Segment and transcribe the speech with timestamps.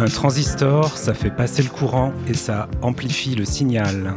[0.00, 4.14] Un transistor, ça fait passer le courant et ça amplifie le signal.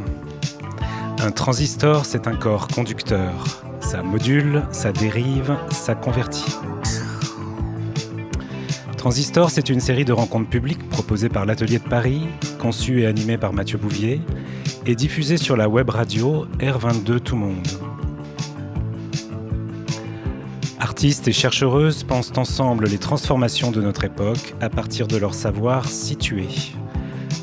[1.19, 3.33] Un transistor, c'est un corps conducteur.
[3.81, 6.55] Ça module, ça dérive, ça convertit.
[8.95, 13.37] Transistor, c'est une série de rencontres publiques proposées par l'Atelier de Paris, conçue et animée
[13.37, 14.21] par Mathieu Bouvier,
[14.85, 17.67] et diffusée sur la web radio R22 Tout Monde.
[20.83, 25.87] Artistes et chercheuses pensent ensemble les transformations de notre époque à partir de leur savoir
[25.87, 26.45] situé.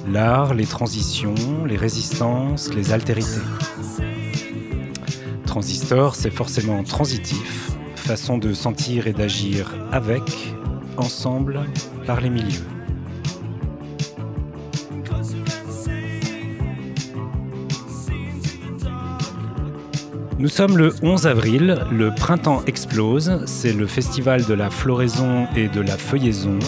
[0.06, 3.40] L'art, les transitions, les résistances, les altérités.
[5.46, 10.54] Transistor, c'est forcément transitif, façon de sentir et d'agir avec,
[10.98, 11.60] ensemble,
[12.06, 12.66] par les milieux.
[20.40, 25.68] Nous sommes le 11 avril, le printemps explose, c'est le festival de la floraison et
[25.68, 26.58] de la feuillaison.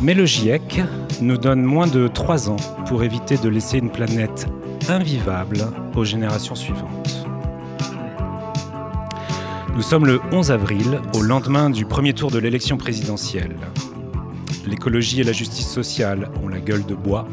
[0.00, 0.80] Mais le GIEC
[1.20, 4.46] nous donne moins de 3 ans pour éviter de laisser une planète
[4.88, 5.58] invivable
[5.94, 7.26] aux générations suivantes.
[9.76, 13.56] Nous sommes le 11 avril, au lendemain du premier tour de l'élection présidentielle.
[14.66, 17.28] L'écologie et la justice sociale ont la gueule de bois.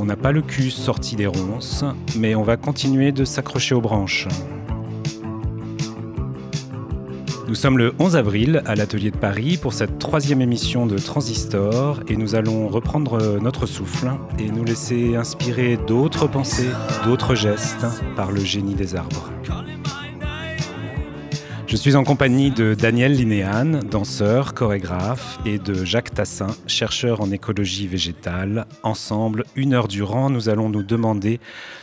[0.00, 1.84] On n'a pas le cul sorti des ronces,
[2.16, 4.28] mais on va continuer de s'accrocher aux branches.
[7.46, 12.00] Nous sommes le 11 avril à l'Atelier de Paris pour cette troisième émission de Transistor
[12.08, 16.70] et nous allons reprendre notre souffle et nous laisser inspirer d'autres pensées,
[17.04, 17.84] d'autres gestes
[18.16, 19.28] par le génie des arbres.
[21.70, 27.30] Je suis en compagnie de Daniel Linéane, danseur, chorégraphe, et de Jacques Tassin, chercheur en
[27.30, 28.66] écologie végétale.
[28.82, 31.38] Ensemble, une heure durant, nous allons nous demander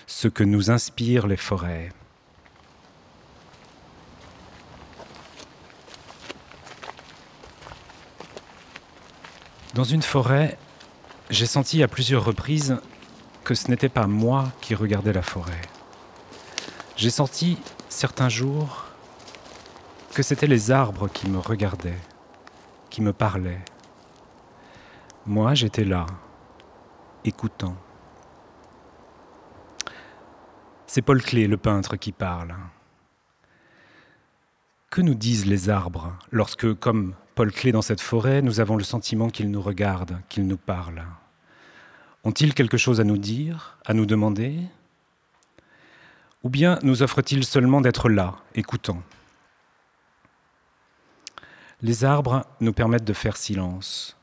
[0.05, 1.93] ce que nous inspirent les forêts.
[9.73, 10.57] Dans une forêt,
[11.29, 12.75] j'ai senti à plusieurs reprises
[13.45, 15.61] que ce n'était pas moi qui regardais la forêt.
[16.97, 18.86] J'ai senti certains jours
[20.17, 21.99] que c'était les arbres qui me regardaient,
[22.89, 23.63] qui me parlaient.
[25.27, 26.07] Moi, j'étais là,
[27.23, 27.77] écoutant.
[30.87, 32.55] C'est Paul Clé, le peintre, qui parle.
[34.89, 38.83] Que nous disent les arbres lorsque, comme Paul Clé dans cette forêt, nous avons le
[38.83, 41.05] sentiment qu'ils nous regardent, qu'ils nous parlent?
[42.23, 44.61] Ont-ils quelque chose à nous dire, à nous demander?
[46.41, 49.03] Ou bien nous offrent-ils seulement d'être là, écoutant?
[51.81, 54.17] Les arbres nous permettent de faire silence.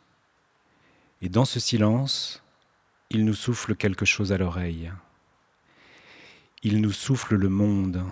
[1.23, 2.43] Et dans ce silence,
[3.11, 4.93] ils nous soufflent quelque chose à l'oreille.
[6.63, 8.03] Ils nous soufflent le monde.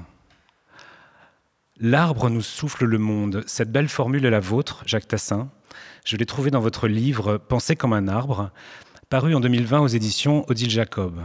[1.81, 3.43] L'arbre nous souffle le monde.
[3.47, 5.51] Cette belle formule est la vôtre, Jacques Tassin.
[6.05, 8.51] Je l'ai trouvée dans votre livre Penser comme un arbre,
[9.09, 11.21] paru en 2020 aux éditions Odile Jacob.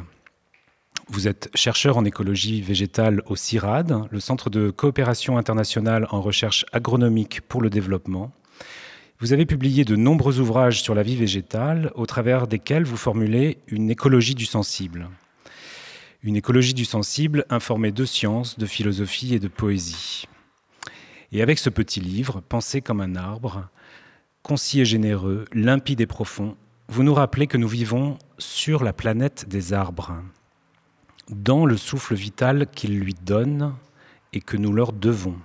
[1.09, 6.65] Vous êtes chercheur en écologie végétale au CIRAD, le Centre de coopération internationale en recherche
[6.73, 8.33] agronomique pour le développement.
[9.19, 13.59] Vous avez publié de nombreux ouvrages sur la vie végétale, au travers desquels vous formulez
[13.67, 15.09] une écologie du sensible.
[16.23, 20.25] Une écologie du sensible informée de sciences, de philosophie et de poésie.
[21.31, 23.69] Et avec ce petit livre, Penser comme un arbre,
[24.43, 26.57] concis et généreux, limpide et profond,
[26.89, 30.13] vous nous rappelez que nous vivons sur la planète des arbres
[31.29, 33.73] dans le souffle vital qu'ils lui donnent
[34.33, 35.37] et que nous leur devons.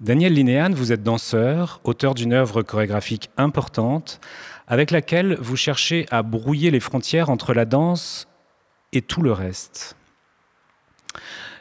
[0.00, 4.20] Daniel Linéane, vous êtes danseur, auteur d'une œuvre chorégraphique importante,
[4.66, 8.26] avec laquelle vous cherchez à brouiller les frontières entre la danse
[8.92, 9.96] et tout le reste.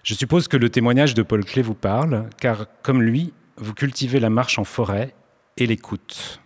[0.03, 4.19] Je suppose que le témoignage de Paul Clé vous parle, car comme lui, vous cultivez
[4.19, 5.13] la marche en forêt
[5.57, 6.40] et l'écoute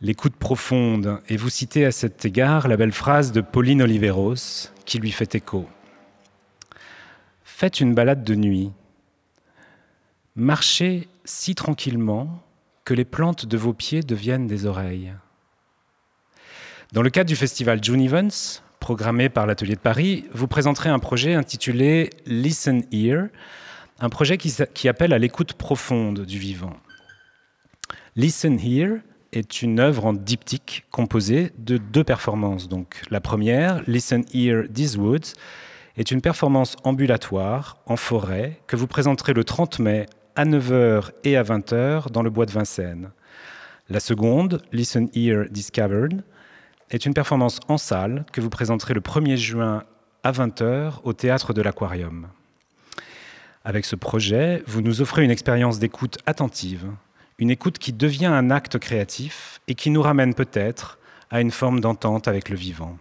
[0.00, 4.98] l'écoute profonde, et vous citez à cet égard la belle phrase de Pauline Oliveros qui
[4.98, 5.68] lui fait écho.
[7.42, 8.70] Faites une balade de nuit.
[10.36, 12.42] Marchez si tranquillement
[12.84, 15.12] que les plantes de vos pieds deviennent des oreilles.
[16.92, 21.00] Dans le cadre du festival June Events, programmé par l'Atelier de Paris, vous présenterez un
[21.00, 23.26] projet intitulé Listen Here,
[23.98, 26.76] un projet qui, qui appelle à l'écoute profonde du vivant.
[28.14, 29.00] Listen Here
[29.32, 32.68] est une œuvre en diptyque composée de deux performances.
[32.68, 35.34] Donc, la première, Listen Here These Woods,
[35.96, 41.36] est une performance ambulatoire en forêt que vous présenterez le 30 mai à 9h et
[41.36, 43.10] à 20h dans le bois de Vincennes.
[43.88, 46.22] La seconde, Listen Here Discovered,
[46.90, 49.82] est une performance en salle que vous présenterez le 1er juin
[50.22, 52.28] à 20h au théâtre de l'Aquarium.
[53.64, 56.86] Avec ce projet, vous nous offrez une expérience d'écoute attentive
[57.38, 60.98] une écoute qui devient un acte créatif et qui nous ramène peut-être
[61.30, 62.98] à une forme d'entente avec le vivant.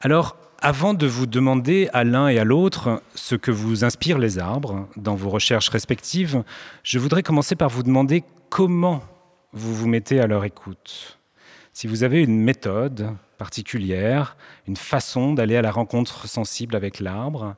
[0.00, 4.38] Alors, avant de vous demander à l'un et à l'autre ce que vous inspirent les
[4.38, 6.42] arbres dans vos recherches respectives,
[6.82, 9.02] je voudrais commencer par vous demander comment
[9.52, 11.18] vous vous mettez à leur écoute.
[11.72, 14.36] Si vous avez une méthode particulière,
[14.66, 17.56] une façon d'aller à la rencontre sensible avec l'arbre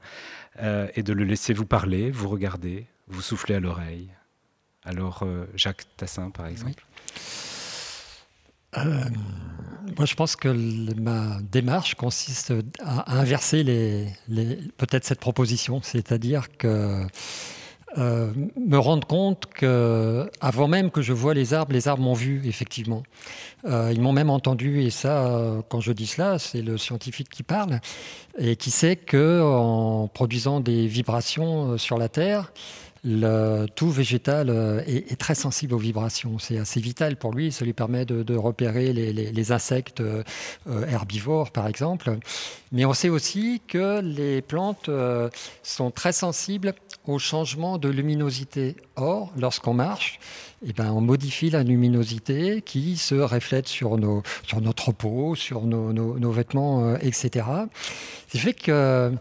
[0.63, 4.16] euh, et de le laisser vous parler, vous regarder, vous souffler à l'oreille.
[4.87, 6.85] Alors, euh, Jacques Tassin, par exemple.
[8.79, 9.05] Euh,
[9.97, 10.49] moi, je pense que
[11.01, 13.65] ma démarche consiste à, inverser
[14.77, 17.05] peut-être cette proposition, c'est-à-dire que
[17.99, 22.15] euh, me rendre compte que, avant même que je vois les arbres, les arbres m'ont
[22.15, 23.03] vu effectivement.
[23.65, 27.81] ils m'ont même entendu, et ça, quand je dis cela, c'est le scientifique qui parle
[28.39, 32.53] et qui sait que en produisant des vibrations sur la Terre,
[33.07, 36.39] le, tout végétal euh, est, très sensible aux vibrations.
[36.39, 37.53] C'est assez vital pour lui.
[37.53, 40.23] Ça lui permet de, repérer les, insectes euh,
[40.89, 42.19] herbivores, par exemple.
[42.73, 45.31] Mais on sait aussi que les plantes euh,
[45.63, 46.75] sont très sensibles
[47.07, 48.75] au changement de luminosité.
[48.97, 50.19] Or, lorsqu'on marche,
[50.67, 56.97] eh ben, on modifie la luminosité qui se reflète sur, notre peau, sur nos, vêtements,
[56.97, 57.47] etc.
[58.27, 59.13] Ce qui fait que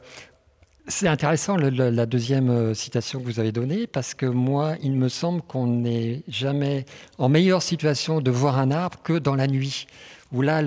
[0.88, 5.10] c'est intéressant la deuxième euh, citation que vous avez donnée parce que moi, il me
[5.10, 6.86] semble qu'on n'est jamais
[7.18, 9.88] en meilleure situation de voir un arbre que dans la nuit,
[10.32, 10.62] où là,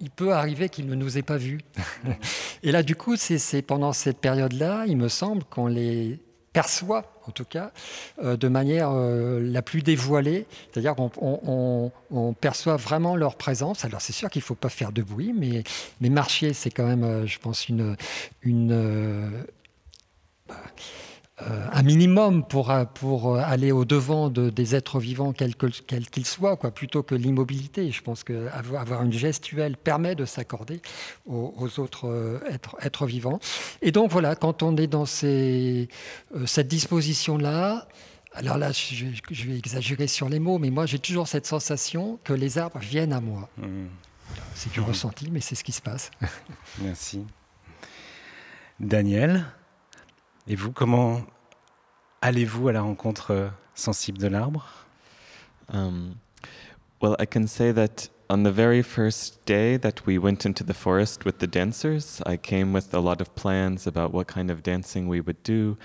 [0.00, 1.60] il peut arriver qu'il ne nous ait pas vus.
[2.62, 6.18] Et là, du coup, c'est pendant cette période-là, il me semble qu'on les
[6.52, 7.72] perçoit, en tout cas,
[8.22, 10.46] euh, de manière euh, la plus dévoilée.
[10.70, 13.84] C'est-à-dire qu'on on, perçoit vraiment leur présence.
[13.84, 15.62] Alors c'est sûr qu'il ne faut pas faire de bruit, mais,
[16.00, 17.96] mais marcher, c'est quand même, euh, je pense, une,
[18.42, 19.44] une
[21.42, 26.24] euh, un minimum pour, euh, pour euh, aller au-devant de, des êtres vivants, quels qu'ils
[26.24, 27.90] soient, quoi, plutôt que l'immobilité.
[27.90, 30.80] Je pense qu'avoir une gestuelle permet de s'accorder
[31.26, 33.38] aux, autres êtres, êtres, vivants.
[33.82, 35.88] Et donc voilà, quand on est dans ces,
[36.46, 37.86] cette disposition-là,
[38.32, 42.18] alors là, je, je, vais exagérer sur les mots, mais moi j'ai toujours cette sensation
[42.24, 43.50] que les arbres viennent à moi.
[43.58, 43.86] Mmh.
[44.54, 46.10] C'est du ressenti, mais c'est ce qui se passe.
[46.80, 47.24] Merci.
[48.80, 49.44] Daniel?
[50.48, 51.22] Et vous, comment
[52.20, 54.66] allez-vous à la rencontre sensible de l'arbre
[55.72, 56.16] um,
[57.00, 60.74] Well, I can say that on the very first day that we went into the
[60.74, 64.62] forest with the dancers, I came with a lot of plans about what kind of
[64.62, 65.76] dancing we would do.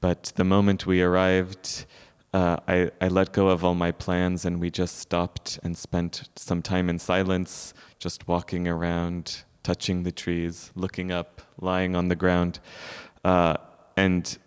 [0.00, 1.86] But the moment we arrived,
[2.32, 6.28] uh, I, I let go of all my plans and we just stopped and spent
[6.36, 12.16] some time in silence, just walking around, touching the trees, looking up, lying on the
[12.16, 12.60] ground.
[13.24, 13.56] Uh,
[13.96, 14.38] and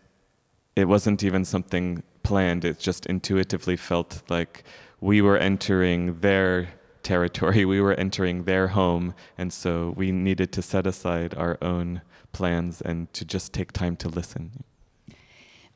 [0.76, 2.66] it wasn't even something planned.
[2.66, 4.64] It just intuitively felt like
[5.02, 6.70] we were entering their
[7.04, 12.02] territory, we were entering their home, and so we needed to set aside our own
[12.32, 14.52] plans and to just take time to listen.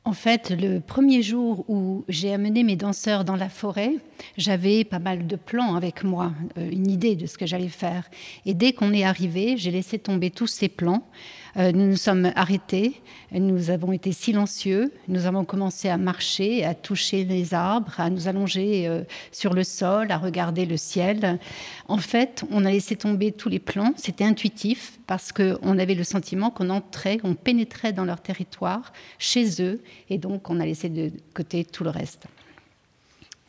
[0.06, 3.96] En fait, le premier jour où j'ai amené mes danseurs dans la forêt,
[4.36, 8.10] j'avais pas mal de plans avec moi, euh, une idée de ce que j'allais faire.
[8.44, 11.08] Et dès qu'on est arrivé, j'ai laissé tomber tous ces plans.
[11.56, 16.74] Euh, nous nous sommes arrêtés, nous avons été silencieux, nous avons commencé à marcher, à
[16.74, 21.38] toucher les arbres, à nous allonger euh, sur le sol, à regarder le ciel.
[21.86, 26.04] En fait, on a laissé tomber tous les plans, c'était intuitif parce qu'on avait le
[26.04, 29.80] sentiment qu'on entrait, on pénétrait dans leur territoire, chez eux,
[30.10, 32.26] et donc on a laissé de côté tout le reste.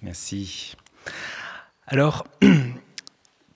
[0.03, 0.75] Merci.
[1.87, 2.27] Alors,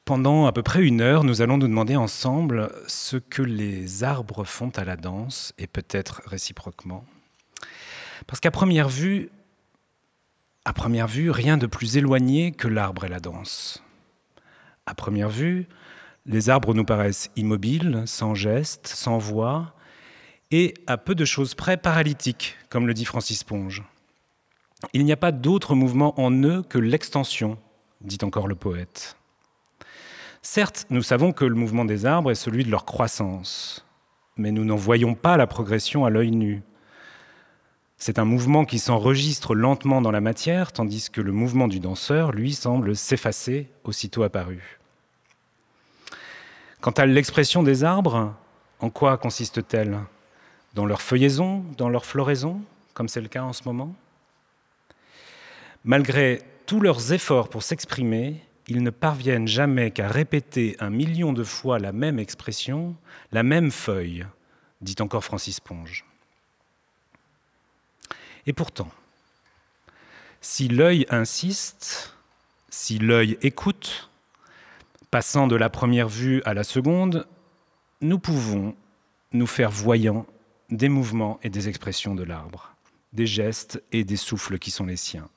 [0.10, 4.44] Pendant à peu près une heure, nous allons nous demander ensemble ce que les arbres
[4.44, 7.06] font à la danse, et peut-être réciproquement.
[8.26, 9.30] Parce qu'à première vue,
[10.66, 13.84] rien de plus éloigné que l'arbre et la danse.
[14.88, 15.68] À première vue,
[16.26, 19.76] les arbres nous paraissent immobiles, sans geste, sans voix,
[20.50, 23.84] et à peu de choses près paralytiques, comme le dit Francis Ponge.
[24.94, 27.60] Il n'y a pas d'autre mouvement en eux que l'extension,
[28.02, 29.19] dit encore le poète.
[30.42, 33.86] Certes, nous savons que le mouvement des arbres est celui de leur croissance,
[34.38, 36.62] mais nous n'en voyons pas la progression à l'œil nu.
[37.98, 42.32] C'est un mouvement qui s'enregistre lentement dans la matière, tandis que le mouvement du danseur,
[42.32, 44.80] lui, semble s'effacer aussitôt apparu.
[46.80, 48.34] Quant à l'expression des arbres,
[48.80, 50.00] en quoi consiste-t-elle?
[50.76, 52.62] Dans leur feuillaison, dans leur floraison,
[52.94, 53.94] comme c'est le cas en ce moment?
[55.84, 61.44] Malgré tous leurs efforts pour s'exprimer, ils ne parviennent jamais qu'à répéter un million de
[61.44, 62.96] fois la même expression,
[63.32, 64.28] la même feuille,
[64.82, 66.06] dit encore Francis Ponge.
[68.46, 68.90] Et pourtant,
[70.42, 72.16] Si l'œil insiste,
[72.70, 74.10] si l'œil écoute,
[75.12, 77.28] passant de la première vue à la seconde,
[78.00, 78.76] nous pouvons
[79.34, 80.26] nous faire voyants
[80.70, 82.74] des mouvements et des expressions de l'arbre,
[83.12, 85.28] des gestes et des souffles qui sont les siens.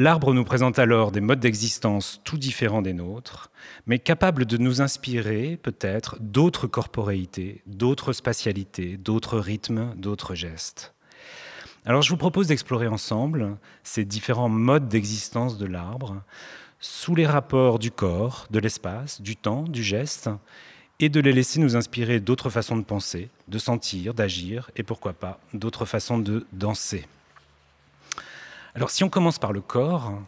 [0.00, 3.50] L'arbre nous présente alors des modes d'existence tout différents des nôtres,
[3.88, 10.94] mais capables de nous inspirer peut-être d'autres corporéités, d'autres spatialités, d'autres rythmes, d'autres gestes.
[11.84, 16.22] Alors je vous propose d'explorer ensemble ces différents modes d'existence de l'arbre
[16.78, 20.30] sous les rapports du corps, de l'espace, du temps, du geste,
[21.00, 25.12] et de les laisser nous inspirer d'autres façons de penser, de sentir, d'agir, et pourquoi
[25.12, 27.04] pas d'autres façons de danser.
[28.78, 30.22] Alors si on commence par le corps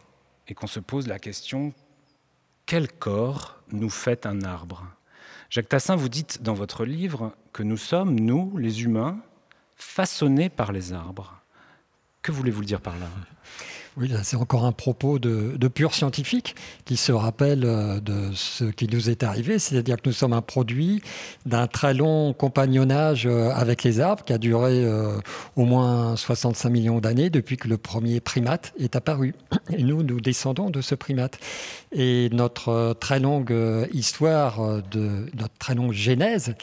[0.49, 1.73] et qu'on se pose la question,
[2.65, 4.83] quel corps nous fait un arbre?
[5.49, 9.21] Jacques Tassin, vous dites dans votre livre que nous sommes, nous, les humains,
[9.77, 11.39] façonnés par les arbres.
[12.21, 13.07] Que voulez-vous dire par là?
[13.97, 16.55] Oui, c'est encore un propos de, pur scientifique
[16.85, 20.41] qui se rappelle euh, de ce qui nous est arrivé, c'est-à-dire que nous sommes un
[20.41, 21.01] produit
[21.45, 25.19] d'un très long compagnonnage euh, avec les arbres qui a duré euh,
[25.57, 29.35] au moins 65 millions d'années depuis que le premier primate est apparu.
[29.71, 31.37] Et nous, nous descendons de ce primate.
[31.91, 33.53] Et notre très longue
[33.91, 36.55] histoire, de, notre très longue genèse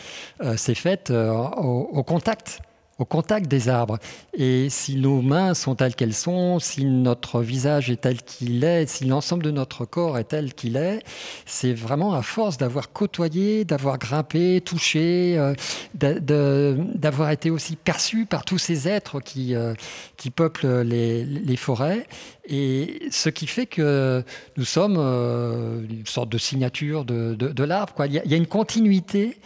[0.57, 2.61] s'est faite au contact
[2.99, 3.99] au contact des arbres.
[4.35, 8.87] Et si nos mains sont telles qu'elles sont, si notre visage est tel qu'il est,
[8.89, 11.05] si l'ensemble de notre corps est tel qu'il est,
[11.47, 15.55] c'est vraiment à force d'avoir côtoyé, d'avoir grimpé, touché, euh,
[15.95, 19.75] d'avoir été aussi perçu par tous ces êtres qui, euh,
[20.17, 22.07] qui peuplent les, forêts.
[22.47, 24.25] Et ce qui fait que
[24.57, 27.93] nous sommes euh, une sorte de signature de, l'arbre.
[28.07, 29.39] Il, y a une continuité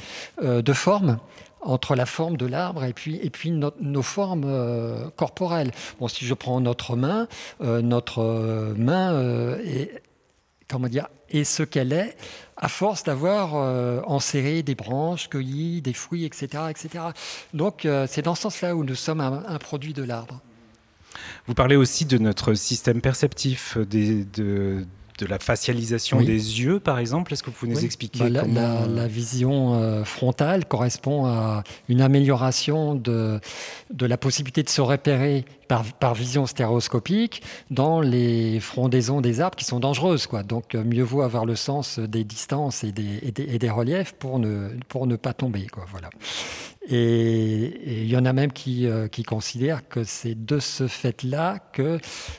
[0.42, 1.18] de forme
[1.62, 5.70] entre la forme de l'arbre et puis, et puis nos formes euh, corporelles.
[6.00, 7.28] Bon, si je prends notre main,
[7.60, 10.02] euh, notre euh, main est,
[10.68, 12.16] comment dire, est ce qu'elle est
[12.56, 13.54] à force d'avoir
[14.08, 16.64] enserré des branches, cueilli des fruits, etc.
[16.70, 17.04] etc.
[17.54, 20.40] Donc c'est dans ce sens-là où nous sommes un, produit de l'arbre.
[21.46, 24.86] Vous parlez aussi de notre système perceptif, des, de,
[25.22, 28.86] de la facialisation des yeux, par exemple Est-ce que vous pouvez nous expliquer bah, comment...
[28.86, 33.40] la, vision euh, frontale correspond à une amélioration de,
[33.92, 39.56] de la possibilité de se repérer par, par, vision stéréoscopique dans les frondaisons des arbres
[39.56, 40.26] qui sont dangereuses.
[40.26, 40.42] Quoi.
[40.42, 44.40] Donc euh, mieux vaut avoir le sens des distances et des, et des, reliefs pour
[44.40, 45.66] ne, pour ne pas tomber.
[45.68, 45.84] Quoi.
[45.90, 46.10] Voilà.
[46.88, 51.58] Et il y en a même qui, euh, qui considèrent que c'est de ce fait-là
[51.72, 51.98] que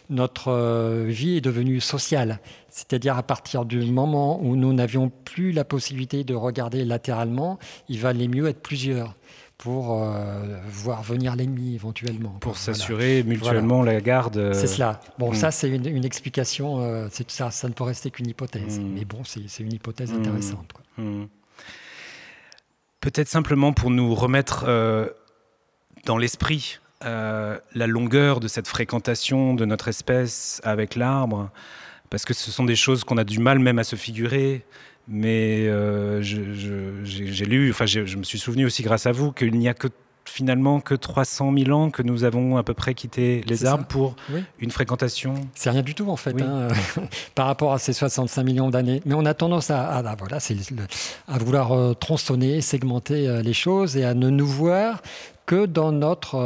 [0.09, 2.39] notre vie est devenue sociale.
[2.69, 7.57] C'est-à-dire à partir du moment où nous n'avions plus la possibilité de regarder latéralement,
[7.87, 9.15] il valait mieux être plusieurs
[9.57, 12.31] pour euh, voir venir l'ennemi éventuellement.
[12.41, 14.37] Pour s'assurer mutuellement la garde.
[14.37, 14.99] Euh, c'est cela.
[15.19, 15.35] Bon, hmm.
[15.35, 18.79] ça c'est une, explication, euh, ça, ça ne peut rester qu'une hypothèse.
[18.79, 18.93] Hmm.
[18.93, 20.19] Mais bon, c'est une hypothèse hmm.
[20.19, 20.73] intéressante.
[23.03, 24.65] Peut-être simplement pour nous remettre
[26.05, 31.51] dans l'esprit la longueur de cette fréquentation de notre espèce avec l'arbre
[32.09, 34.63] parce que ce sont des choses qu'on a du mal même à se figurer.
[35.07, 39.67] Mais euh, j'ai lu, enfin je me suis souvenu aussi grâce à vous qu'il n'y
[39.67, 39.89] a que
[40.25, 44.15] finalement que 300 000 ans que nous avons à peu près quitté les arbres pour
[44.59, 46.69] une fréquentation C'est rien du tout en fait, hein,
[47.35, 49.01] par rapport à ces 65 millions d'années.
[49.05, 50.39] Mais on a tendance à, voilà,
[51.27, 55.01] à vouloir euh, tronçonner, segmenter euh, les choses et à ne nous voir
[55.45, 56.37] que dans notre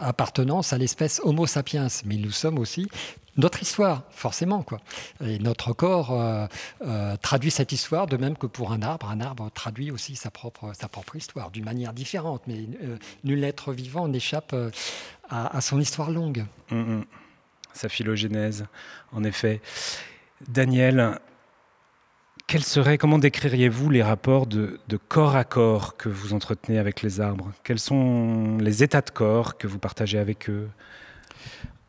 [0.00, 1.86] appartenance à l'espèce Homo sapiens.
[2.04, 2.86] Mais nous sommes aussi
[3.38, 4.62] notre histoire, forcément.
[4.62, 4.80] Quoi.
[5.24, 6.46] Et notre corps euh,
[6.84, 9.08] euh, traduit cette histoire de même que pour un arbre.
[9.08, 10.72] Un arbre traduit aussi sa propre,
[11.14, 14.54] histoire d'une manière différente, mais euh, nul être vivant n'échappe
[15.30, 16.44] à, son histoire longue.
[16.70, 17.04] Hum, hum.
[17.72, 18.66] Sa phylogénèse,
[19.12, 19.60] en effet.
[20.48, 21.18] Daniel,
[22.48, 27.20] quel serait, comment décririez-vous les rapports de, corps à corps que vous entretenez avec les
[27.20, 27.52] arbres?
[27.62, 30.68] Quels sont les états de corps que vous partagez avec eux?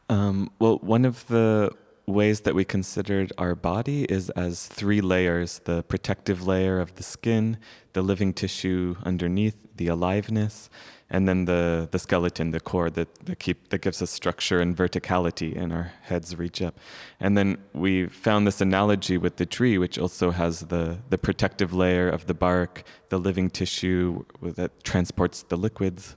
[0.10, 1.72] Um, well, one of the
[2.08, 7.04] ways that we considered our body is as three layers the protective layer of the
[7.04, 7.58] skin,
[7.94, 10.70] the living tissue underneath, the aliveness,
[11.12, 14.76] and then the, the skeleton, the core that, that, keep, that gives us structure and
[14.76, 16.78] verticality, and our heads reach up.
[17.20, 21.74] And then we found this analogy with the tree, which also has the, the protective
[21.74, 26.16] layer of the bark, the living tissue that transports the liquids.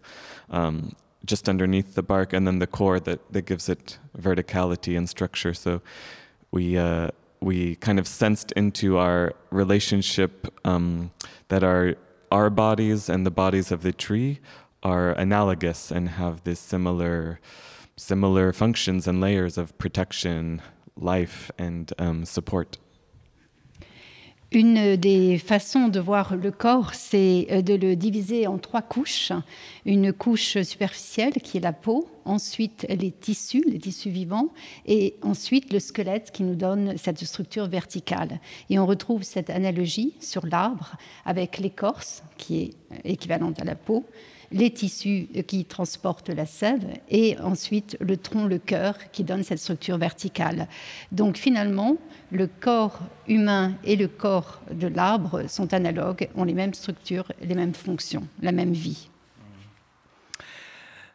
[0.50, 0.92] Um,
[1.25, 5.55] just underneath the bark, and then the core that, that gives it verticality and structure.
[5.55, 5.81] So
[6.50, 7.11] we uh,
[7.41, 11.11] we kind of sensed into our relationship um,
[11.49, 11.97] that our
[12.31, 14.41] our bodies and the bodies of the tree
[14.83, 17.41] are analogous and have this similar
[17.97, 20.62] similar functions and layers of protection,
[20.97, 22.79] life, and um, support.
[24.54, 29.32] Une des façons de voir le corps, c'est euh, de le diviser en trois couches.
[29.87, 34.49] Une couche superficielle qui est la peau, ensuite les tissus, les tissus vivants,
[34.85, 38.40] et ensuite le squelette qui nous donne cette structure verticale.
[38.68, 42.71] Et on retrouve cette analogie sur l'arbre avec l'écorce qui est
[43.04, 44.04] équivalente à la peau,
[44.52, 49.59] les tissus qui transportent la sève et ensuite le tronc, le cœur qui donne cette
[49.59, 50.68] structure verticale.
[51.11, 51.97] Donc finalement,
[52.30, 57.54] le corps humain et le corps de l'arbre sont analogues, ont les mêmes structures, les
[57.54, 59.09] mêmes fonctions, la même vie.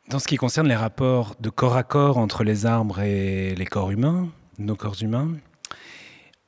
[0.10, 3.65] Dans ce qui concerne les rapports de corps à corps entre les arbres et les
[3.65, 5.34] corps humains, nos corps humains,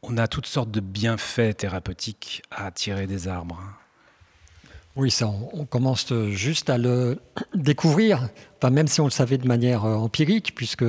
[0.01, 3.59] on a toutes sortes de bienfaits thérapeutiques à tirer des arbres.
[4.99, 7.19] Oui, ça, on, commence juste à le
[7.55, 8.27] découvrir,
[8.57, 10.83] enfin, même si on le savait de manière euh, empirique, puisque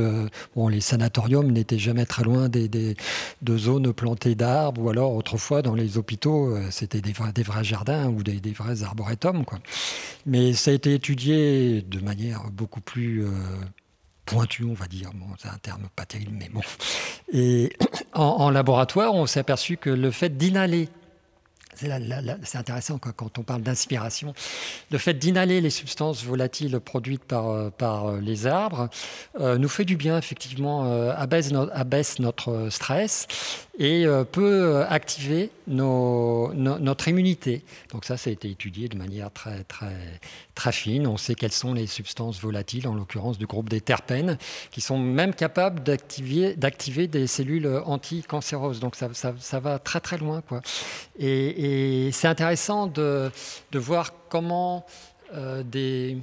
[0.56, 5.62] bon, les sanatoriums n'étaient jamais très loin des, de zones plantées d'arbres, ou alors autrefois
[5.62, 9.44] dans les hôpitaux, euh, c'était des, vrais jardins ou des, vrais arboretums.
[10.26, 13.24] Mais ça a été étudié de manière beaucoup plus...
[13.24, 13.30] euh,
[14.26, 15.10] pointue, on va dire.
[15.14, 16.60] Bon, c'est un terme pas terrible, mais bon.
[17.32, 17.72] Et
[18.12, 20.88] en, en laboratoire, on s'est aperçu que le fait d'inhaler
[21.74, 24.34] c'est intéressant quand on parle d'inspiration.
[24.90, 28.88] Le fait d'inhaler les substances volatiles produites par, euh, par euh, les arbres
[29.38, 33.26] euh, nous fait du bien, effectivement, abaisse, notre stress
[33.78, 37.62] et peut activer notre immunité.
[37.92, 39.94] Donc ça, ça a été étudié de manière très, très,
[40.60, 41.06] très.
[41.06, 44.38] On sait quelles sont les substances volatiles, en l'occurrence du groupe des terpènes,
[44.70, 48.80] qui sont même capables d'activer, d'activer des cellules anticancéreuses.
[48.80, 50.42] Donc ça, ça, ça, va très très loin.
[50.42, 50.62] Quoi.
[51.18, 53.30] Et, et c'est intéressant de,
[53.72, 54.86] de, voir comment
[55.34, 56.18] euh, des,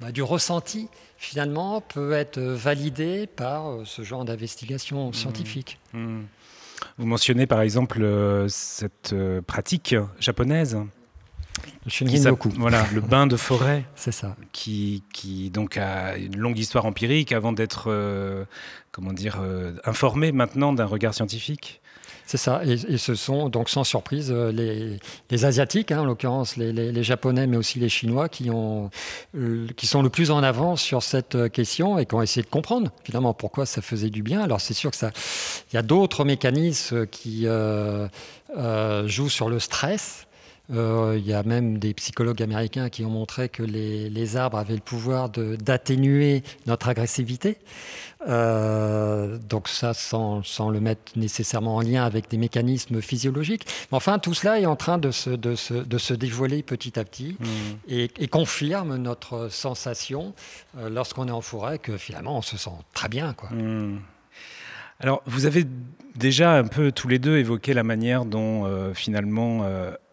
[0.00, 0.88] bah, du ressenti
[1.20, 5.14] finalement peut être validé par euh, ce genre d'investigation mmh.
[5.14, 5.78] scientifique.
[5.92, 6.22] Mmh.
[6.96, 10.78] Vous mentionnez par exemple euh, cette euh, pratique japonaise
[11.84, 12.50] le Shinrin-yoku.
[12.58, 13.84] Voilà, le bain de forêt.
[13.94, 14.36] C'est ça.
[14.52, 18.44] Qui, qui, donc a une longue histoire empirique avant d'être, euh,
[18.92, 21.80] comment dire, euh, informé maintenant d'un regard scientifique.
[22.30, 26.04] C'est ça, et, et, ce sont donc sans surprise euh, les, les Asiatiques, hein, en
[26.04, 28.88] l'occurrence les, les, les, Japonais, mais aussi les Chinois, qui, ont,
[29.36, 32.48] euh, qui sont le plus en avance sur cette question et qui ont essayé de
[32.48, 34.42] comprendre finalement pourquoi ça faisait du bien.
[34.42, 35.10] Alors c'est sûr que ça,
[35.72, 38.06] il y a d'autres mécanismes qui euh,
[38.56, 40.28] euh, jouent sur le stress.
[40.72, 44.58] Euh, il y a même des psychologues américains qui ont montré que les, les arbres
[44.58, 47.58] avaient le pouvoir d'atténuer notre agressivité.
[48.28, 53.64] Euh, donc ça, sans, sans, le mettre nécessairement en lien avec des mécanismes physiologiques.
[53.90, 56.98] Mais enfin, tout cela est en train de se, de se, de se dévoiler petit
[56.98, 57.46] à petit mmh.
[57.88, 60.34] et, et, confirme notre sensation
[60.76, 63.32] euh, lorsqu'on est en forêt que finalement, on se sent très bien.
[63.32, 63.48] Quoi.
[63.50, 64.00] Mmh.
[65.00, 65.64] Alors, vous avez
[66.14, 69.64] déjà un peu tous les deux évoqué la manière dont euh, finalement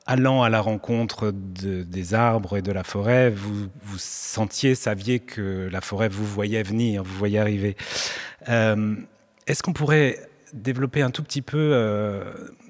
[0.08, 5.20] allant à la rencontre de, des arbres et de la forêt, vous, vous sentiez, saviez
[5.20, 7.76] que la forêt vous voyait venir, vous voyait arriver.
[8.50, 8.96] Euh,
[9.46, 10.17] Est-ce qu'on pourrait
[10.54, 12.24] développer un tout petit peu, euh,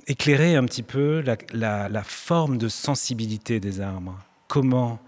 [0.08, 1.24] éclairer un petit peu
[1.54, 4.20] la forme de sensibilité des arbres?
[4.48, 5.00] Comment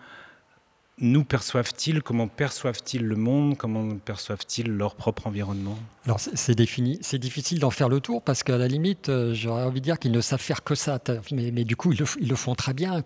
[1.01, 5.77] nous perçoivent-ils Comment perçoivent-ils le monde Comment perçoivent-ils leur propre environnement?
[6.05, 9.63] Alors c'est défini, c'est difficile d'en faire le tour parce qu'à la limite, euh, j'aurais
[9.63, 10.99] envie de dire qu'ils ne savent faire que ça,
[11.31, 13.01] mais, du coup ils le, font très bien.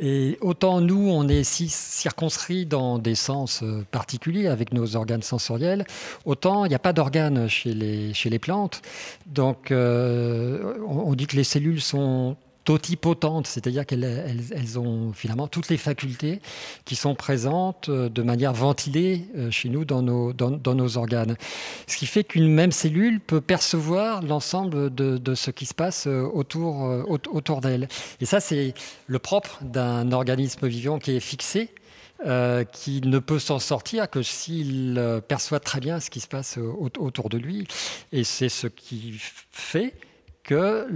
[0.00, 5.22] Et, autant nous, on est si circonscrit dans des sens euh, particuliers avec nos organes
[5.22, 5.84] sensoriels,
[6.24, 8.82] autant il n'y a pas d'organes chez les, plantes.
[9.26, 12.36] Donc euh, on dit que les cellules sont
[12.68, 16.42] totipotentes, c'est-à-dire qu'elles elles, elles ont finalement toutes les facultés
[16.84, 21.38] qui sont présentes de manière ventilée chez nous dans nos, organes.
[21.86, 26.82] Ce qui fait qu'une même cellule peut percevoir l'ensemble de, ce qui se passe autour,
[27.08, 27.88] autour d'elle.
[28.20, 28.74] Et ça, c'est
[29.06, 31.70] le propre d'un organisme vivant qui est fixé
[32.26, 36.26] euh, qui ne peut s'en sortir que s'il euh, perçoit très bien ce qui se
[36.26, 37.68] passe autour de lui.
[38.10, 39.14] Et c'est ce qui
[39.52, 39.94] fait
[40.48, 40.86] que,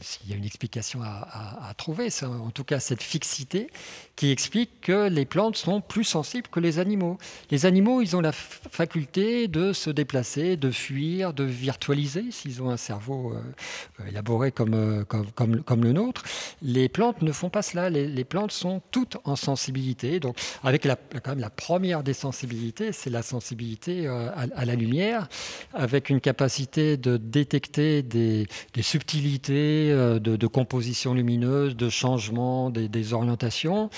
[0.00, 3.68] s'il y a une explication à, trouver, c'est en tout cas cette fixité
[4.14, 7.18] qui explique que les plantes sont plus sensibles que les animaux.
[7.50, 12.70] Les animaux, ils ont la faculté de se déplacer, de fuir, de virtualiser, s'ils ont
[12.70, 16.22] un cerveau euh, élaboré comme, euh, comme, comme, comme, le nôtre.
[16.62, 17.90] Les plantes ne font pas cela.
[17.90, 20.20] Les, plantes sont toutes en sensibilité.
[20.20, 24.74] Donc, avec la, quand même la première des sensibilités, c'est la sensibilité euh, à, la
[24.76, 25.28] lumière,
[25.72, 33.12] avec une capacité de détecter des, des subtilités euh, de, composition lumineuse, de changement des,
[33.12, 33.90] orientations.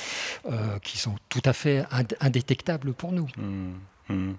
[0.51, 1.85] Euh, qui sont tout à fait
[2.20, 3.27] indétectables pour nous.
[3.37, 4.33] Mmh, mmh.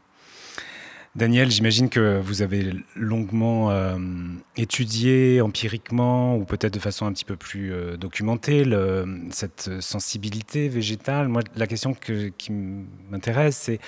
[1.15, 3.97] Daniel, j'imagine que vous avez longuement euh,
[4.57, 8.63] étudié empiriquement ou peut-être de façon un petit peu plus documentée
[9.29, 11.27] cette sensibilité végétale.
[11.27, 12.51] Moi, la question qui
[13.11, 13.79] m'intéresse, c'est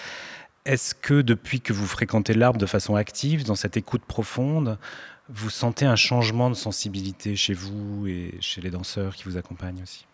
[0.66, 4.78] est-ce que depuis que vous fréquentez l'arbre de façon active, dans cette écoute profonde,
[5.30, 9.82] vous sentez un changement de sensibilité chez vous et chez les danseurs qui vous accompagnent
[9.82, 10.06] aussi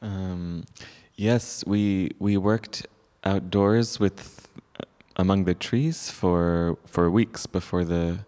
[0.00, 0.62] um,
[1.16, 2.86] Yes, we, we worked
[3.24, 4.48] outdoors with
[5.16, 8.18] among the trees for for weeks before the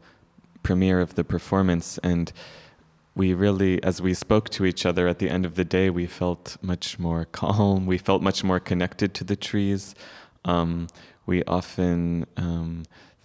[0.62, 1.98] premiere of the performance.
[2.02, 2.32] And
[3.14, 6.06] we really as we spoke to each other at the end of the day we
[6.06, 7.86] felt much more calm.
[7.86, 9.94] We felt much more connected to the trees.
[10.44, 10.88] Um,
[11.26, 12.82] we often um,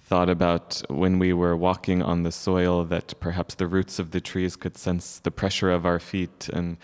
[0.09, 4.19] thought about when we were walking on the soil that perhaps the roots of the
[4.19, 6.77] trees could sense the pressure of our feet and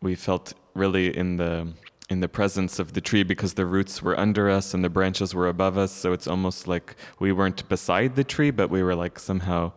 [0.00, 1.72] we felt really in the
[2.08, 5.34] in the presence of the tree because the roots were under us and the branches
[5.34, 5.92] were above us.
[5.92, 9.72] So it's almost like we weren't beside the tree, but we were like somehow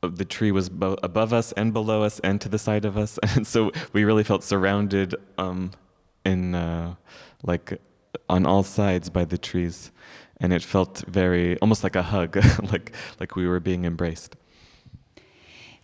[0.00, 3.18] the tree was bo- above us and below us and to the side of us.
[3.36, 5.72] And so we really felt surrounded um,
[6.24, 6.94] in uh,
[7.42, 7.80] like
[8.28, 9.90] on all sides by the trees.
[10.40, 12.36] And it felt very almost like a hug,
[12.72, 14.36] like like we were being embraced.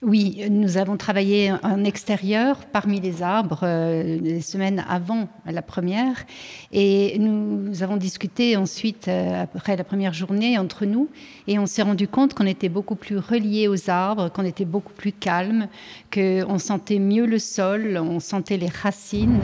[0.03, 6.27] Oui, nous avons travaillé en extérieur parmi les arbres euh, les semaines avant la première
[6.71, 11.09] et nous avons discuté ensuite euh, après la première journée entre nous
[11.49, 14.93] et on s'est rendu compte qu'on était beaucoup plus reliés aux arbres, qu'on était beaucoup
[14.93, 15.67] plus calme,
[16.13, 19.41] qu'on sentait mieux le sol, on sentait les racines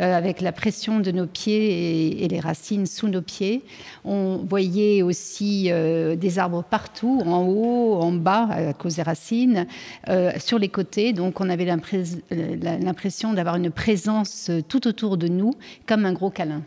[0.00, 3.62] euh, avec la pression de nos pieds et, les racines sous nos pieds.
[4.04, 9.66] On voyait aussi des arbres partout, en haut, en bas à cause des racines.
[10.08, 11.12] Euh, sur les côtés.
[11.12, 15.54] Donc on avait l'impression d'avoir une présence euh, tout autour de nous,
[15.86, 16.62] comme un gros câlin.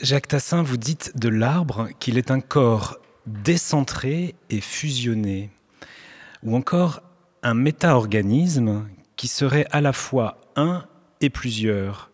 [0.00, 5.50] Jacques Tassin, vous dites de l'arbre qu'il est un corps décentré et fusionné,
[6.44, 7.02] ou encore
[7.42, 10.84] un méta-organisme qui serait à la fois un
[11.20, 12.12] et plusieurs.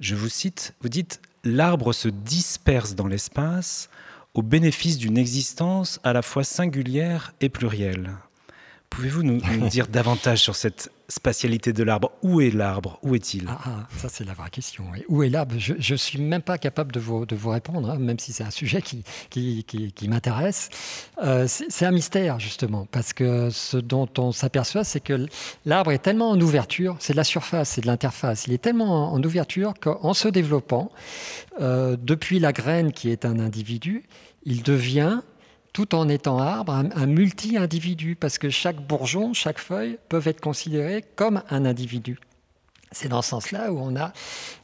[0.00, 3.88] Je vous cite, vous dites L'arbre se disperse dans l'espace
[4.34, 8.10] au bénéfice d'une existence à la fois singulière et plurielle.
[8.94, 12.12] Pouvez-vous nous, dire davantage sur cette spatialité de l'arbre?
[12.22, 12.98] Où est l'arbre?
[13.02, 13.46] Où est-il?
[13.48, 14.84] Ah, ah, Ça, c'est la vraie question.
[15.08, 15.56] Où est l'arbre?
[15.58, 18.44] Je ne suis même pas capable de vous, de vous répondre, hein, même si c'est
[18.44, 20.70] un sujet qui, qui, qui, m'intéresse.
[21.22, 25.26] Euh, c'est un mystère, justement, parce que ce dont on s'aperçoit, c'est que
[25.66, 29.12] l'arbre est tellement en ouverture, c'est de la surface, c'est de l'interface, il est tellement
[29.12, 30.92] en, ouverture qu'en se développant,
[31.60, 34.04] euh, depuis la graine qui est un individu,
[34.44, 35.20] il devient
[35.74, 41.04] tout en étant arbre, un, multi-individu, parce que chaque bourgeon, chaque feuille peuvent être considérés
[41.16, 42.18] comme un individu.
[42.92, 44.12] C'est dans ce sens-là où on a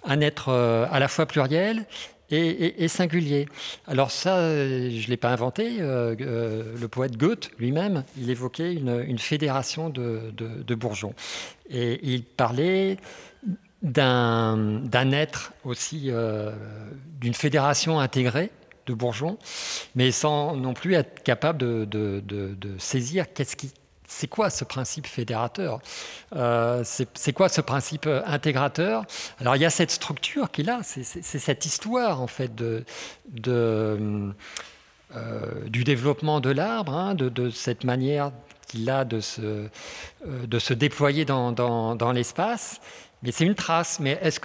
[0.04, 1.84] un être euh, à la fois pluriel
[2.30, 3.48] et, singulier.
[3.88, 5.78] Alors ça, euh, je ne l'ai pas inventé.
[5.80, 11.14] Euh, le poète Goethe lui-même, il évoquait une, fédération de, bourgeons.
[11.68, 12.98] Et il parlait
[13.82, 16.12] d'un être aussi,
[17.20, 18.52] d'une fédération intégrée
[18.90, 19.38] de bourgeons,
[19.94, 23.72] mais sans non plus être capable de, saisir qu'est-ce qui
[24.12, 25.80] c'est quoi ce principe fédérateur
[26.34, 29.04] euh, C'est quoi ce principe intégrateur
[29.38, 32.84] Alors il y a cette structure qui est là, c'est cette histoire en fait de,
[35.16, 38.32] euh, du développement de l'arbre, hein, de, cette manière
[38.66, 39.68] qu'il a de se, euh,
[40.24, 42.80] de se déployer dans, dans l'espace.
[43.22, 44.00] Mais c'est une trace.
[44.00, 44.40] Mais est-ce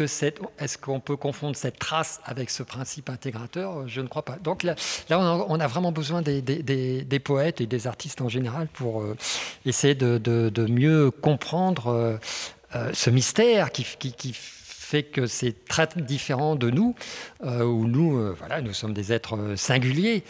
[0.77, 3.87] qu'on est peut confondre cette trace avec ce principe intégrateur?
[3.87, 4.37] Je ne crois pas.
[4.43, 4.75] Donc là,
[5.09, 6.61] là on, a, vraiment besoin des, des,
[7.03, 9.15] des, poètes et des artistes en général pour euh,
[9.65, 12.17] essayer de, de, mieux comprendre euh,
[12.75, 16.93] euh, ce mystère qui, qui, qui fait que c'est très différent de nous,
[17.43, 20.23] où nous, voilà, nous sommes des êtres singuliers,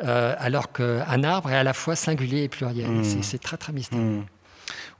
[0.00, 2.90] alors qu'un arbre est à la fois singulier et pluriel.
[2.90, 3.22] Mmh.
[3.22, 4.18] C'est très très mystérieux.
[4.18, 4.24] Mmh.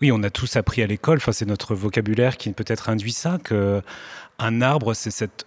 [0.02, 3.38] Oui, on a tous appris à l'école, enfin, c'est notre vocabulaire qui peut-être induit ça,
[3.38, 3.80] que
[4.40, 5.46] un arbre, c'est cet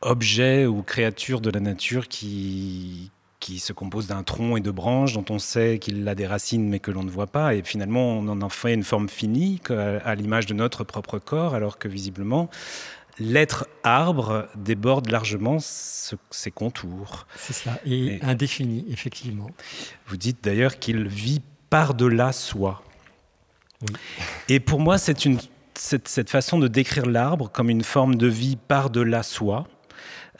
[0.00, 5.12] objet ou créature de la nature qui, qui se compose d'un tronc et de branches
[5.12, 7.54] dont on sait qu'il a des racines mais que l'on ne voit pas.
[7.54, 11.76] Et finalement, on en fait une forme finie à l'image de notre propre corps, alors
[11.76, 12.48] que visiblement,
[13.18, 17.26] l'être arbre déborde largement ses contours.
[17.36, 19.50] C'est ça, et, indéfini, effectivement.
[20.06, 22.82] Vous dites d'ailleurs qu'il vit par-delà soi.
[24.48, 29.66] Et pour moi, cette, façon de décrire l'arbre comme une forme de vie par-delà soi.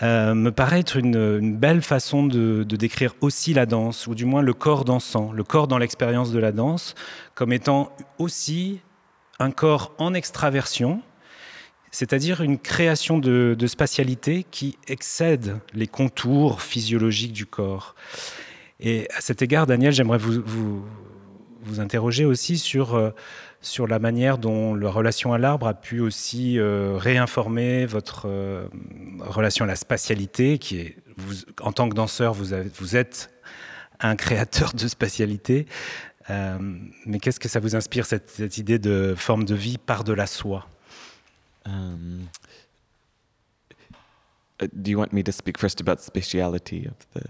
[0.01, 4.43] Euh, me paraît être une, belle façon de, décrire aussi la danse, ou du moins
[4.43, 6.95] le corps dansant, le corps dans l'expérience de la danse,
[7.35, 8.81] comme étant aussi
[9.41, 11.03] un corps en extraversion,
[11.91, 17.97] c'est-à-dire une création de, spatialité qui excède les contours physiologiques du corps.
[18.79, 20.85] Et à cet égard, Daniel, j'aimerais vous,
[21.69, 23.11] vous, interroger aussi sur, euh,
[23.61, 28.69] sur la manière dont la relation à l'arbre a pu aussi euh, réinformer votre euh,
[29.21, 33.31] relation à la spatialité, qui est, vous, en tant que danseur, vous, avez, vous êtes
[34.01, 35.67] un créateur de spatialité.
[36.31, 36.59] Euh,
[37.07, 40.67] mais qu'est-ce que ça vous inspire, cette, cette idée de forme de vie par-delà soi
[44.61, 47.23] Do you want me to speak first about speciality of the...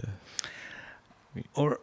[1.54, 1.78] Or...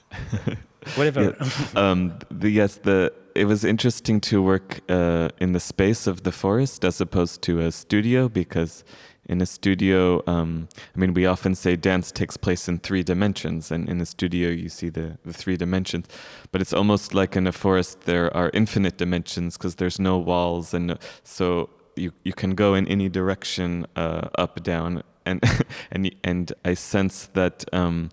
[0.96, 1.36] Whatever.
[1.38, 1.46] Yeah.
[1.74, 6.32] Um, the, yes, the it was interesting to work uh, in the space of the
[6.32, 8.84] forest as opposed to a studio because
[9.26, 13.70] in a studio, um, I mean, we often say dance takes place in three dimensions,
[13.70, 16.06] and in a studio you see the, the three dimensions.
[16.50, 20.74] But it's almost like in a forest there are infinite dimensions because there's no walls,
[20.74, 25.42] and so you you can go in any direction, uh, up, down, and
[25.92, 27.64] and and I sense that.
[27.72, 28.10] Um,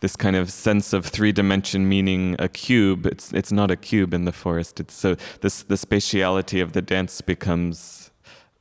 [0.00, 3.06] this kind of sense of three dimension meaning a cube.
[3.06, 4.80] It's it's not a cube in the forest.
[4.80, 8.10] It's so this the spatiality of the dance becomes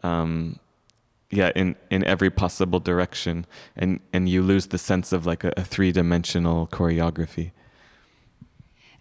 [0.04, 0.60] um,
[1.30, 3.46] yeah in in every possible direction
[3.76, 7.52] and and you lose the sense of like a, a three dimensional choreography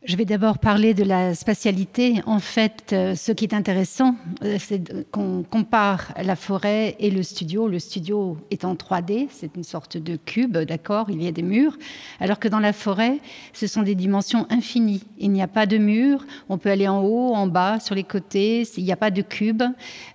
[0.06, 2.20] Je vais d'abord parler de la spatialité.
[2.26, 4.14] En fait, euh, ce qui est intéressant,
[4.44, 7.66] euh, c'est qu'on compare la forêt et le studio.
[7.66, 11.42] Le studio est en 3D, c'est une sorte de cube, d'accord Il y a des
[11.42, 11.76] murs.
[12.20, 13.18] Alors que dans la forêt,
[13.52, 15.02] ce sont des dimensions infinies.
[15.18, 18.04] Il n'y a pas de murs, on peut aller en haut, en bas, sur les
[18.04, 19.64] côtés, il n'y a pas de cube.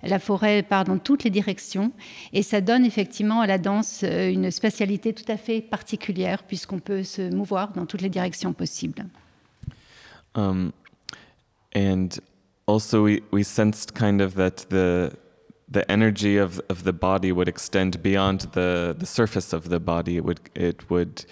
[0.02, 1.92] La forêt part dans toutes les directions
[2.32, 6.78] et ça donne effectivement à la danse euh, une spatialité tout à fait particulière puisqu'on
[6.78, 9.04] peut se mouvoir dans toutes les directions possibles.
[10.34, 10.72] Um,
[11.72, 12.18] and
[12.66, 15.16] also, we, we sensed kind of that the
[15.68, 20.18] the energy of, of the body would extend beyond the, the surface of the body.
[20.18, 21.24] It would it would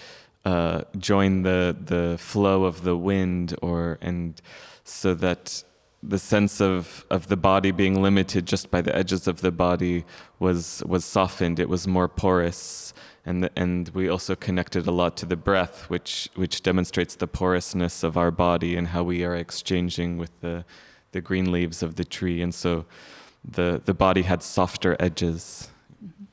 [0.44, 4.40] uh, join the the flow of the wind, or and
[4.84, 5.62] so that
[6.02, 10.04] the sense of, of the body being limited just by the edges of the body
[10.38, 11.60] was was softened.
[11.60, 12.94] It was more porous
[13.26, 17.26] and the, and we also connected a lot to the breath, which which demonstrates the
[17.26, 20.64] porousness of our body and how we are exchanging with the
[21.12, 22.84] the green leaves of the tree, and so
[23.44, 25.68] the the body had softer edges.
[26.04, 26.24] Mm-hmm.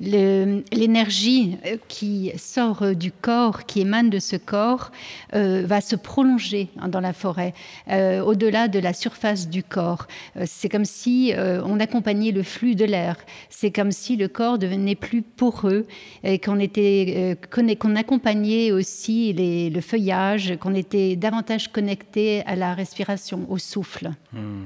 [0.00, 4.90] L'énergie euh, qui sort euh, du corps, qui émane de ce corps,
[5.34, 7.54] euh, va se prolonger hein, dans la forêt,
[7.88, 10.06] au-delà de la surface du corps.
[10.46, 13.16] C'est comme si on accompagnait le flux de l'air.
[13.48, 15.86] C'est comme si le corps devenait plus poreux
[16.22, 24.10] et qu'on accompagnait aussi le feuillage, qu'on était davantage connecté à la respiration, au souffle.
[24.32, 24.64] Hmm.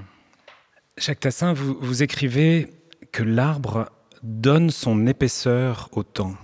[0.96, 2.68] Jacques Tassin, vous écrivez
[3.12, 3.90] que l'arbre
[4.22, 6.34] donne son épaisseur au temps.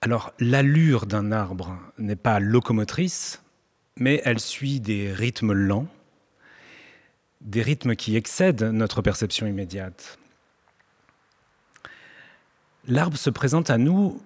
[0.00, 3.42] Alors l'allure d'un arbre n'est pas locomotrice,
[3.96, 5.86] mais elle suit des rythmes lents,
[7.40, 10.18] des rythmes qui excèdent notre perception immédiate.
[12.86, 14.20] L'arbre se présente à nous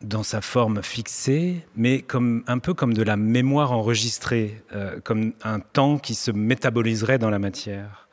[0.00, 5.32] dans sa forme fixée, mais comme, un peu comme de la mémoire enregistrée, euh, comme
[5.42, 8.08] un temps qui se métaboliserait dans la matière.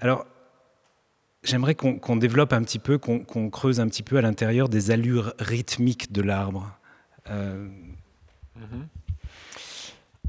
[0.00, 0.26] Alors,
[1.44, 4.68] J'aimerais qu'on qu développe un petit peu, qu'on qu creuse un petit peu à l'intérieur
[4.68, 6.70] des allures rythmiques de l'arbre.
[7.30, 7.68] Euh...
[8.56, 8.86] -hmm.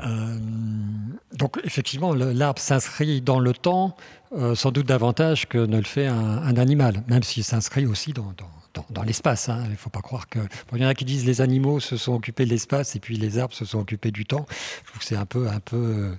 [0.01, 0.39] euh,
[1.37, 3.95] donc effectivement, l'arbre s'inscrit dans le temps,
[4.33, 8.11] euh, sans doute davantage que ne le fait un, un animal, même s'il s'inscrit aussi
[8.11, 9.47] dans, dans, dans, dans l'espace.
[9.49, 9.61] Hein.
[9.65, 10.39] Il ne faut pas croire que...
[10.39, 12.99] Bon, il y en a qui disent les animaux se sont occupés de l'espace et
[12.99, 14.45] puis les arbres se sont occupés du temps.
[14.83, 16.17] Je trouve que c'est un peu, un peu,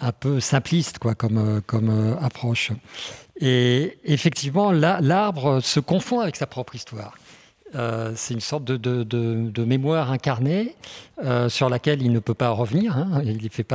[0.00, 2.72] un peu simpliste quoi, comme, comme euh, approche.
[3.40, 7.14] Et effectivement, l'arbre se confond avec sa propre histoire.
[7.74, 10.76] Euh, c'est une sorte de, mémoire incarnée
[11.24, 12.96] euh, sur laquelle il ne peut pas revenir.
[12.96, 13.22] Hein.
[13.24, 13.66] Il ne fait,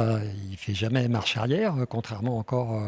[0.58, 2.82] fait jamais marche arrière, euh, contrairement encore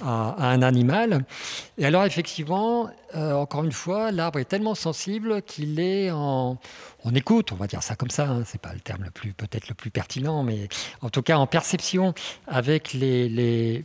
[0.00, 1.24] à, un animal.
[1.78, 6.58] Et alors, effectivement, encore une fois, l'arbre est tellement sensible qu'il est en,
[7.04, 8.42] en, écoute, on va dire ça comme ça, hein.
[8.44, 9.06] c'est pas le terme
[9.36, 10.68] peut-être le plus pertinent, mais
[11.00, 12.12] en tout cas en perception
[12.46, 13.84] avec les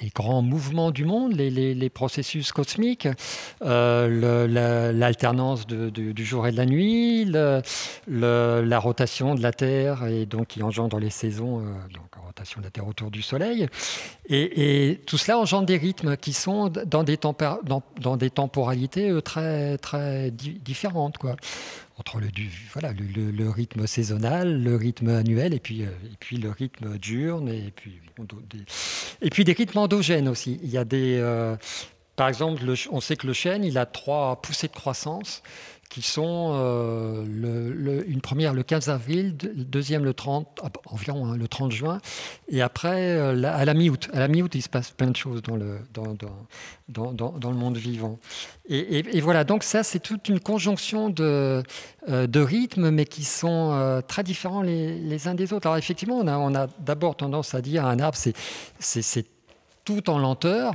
[0.00, 3.08] les grands mouvements du monde, les, processus cosmiques,
[3.62, 10.48] euh, l'alternance du jour et de la nuit, la rotation de la Terre et donc
[10.48, 13.68] qui engendre les saisons, euh, donc rotation de la Terre autour du Soleil.
[14.28, 17.16] Et, tout cela engendre des rythmes qui sont dans des,
[18.30, 21.18] temporalités euh, très, très di différentes.
[21.18, 21.34] Quoi
[22.00, 22.28] entre le,
[22.72, 26.96] voilà, le, le, rythme saisonnal, le rythme annuel, et puis, euh, et puis le rythme
[26.96, 28.00] diurne, et puis,
[28.48, 28.64] des,
[29.20, 30.58] et puis des rythmes endogènes aussi.
[30.62, 31.56] Il y a des, euh,
[32.16, 35.42] par exemple, le, on sait que le chêne, il a trois poussées de croissance
[35.90, 36.52] qui sont
[37.26, 41.98] le, une première le 15 avril, deuxième le 30, environ hein, le 30 juin,
[42.48, 44.08] et après à la mi-août.
[44.12, 48.18] À la mi-août, il se passe plein de choses dans le, dans, le monde vivant.
[48.68, 51.62] Et, voilà, donc ça, c'est toute une conjonction de,
[52.08, 55.66] de rythmes, mais qui sont très différents les, les, uns des autres.
[55.66, 59.26] Alors effectivement, on a, on a d'abord tendance à dire un arbre, c'est
[59.84, 60.74] tout en lenteur.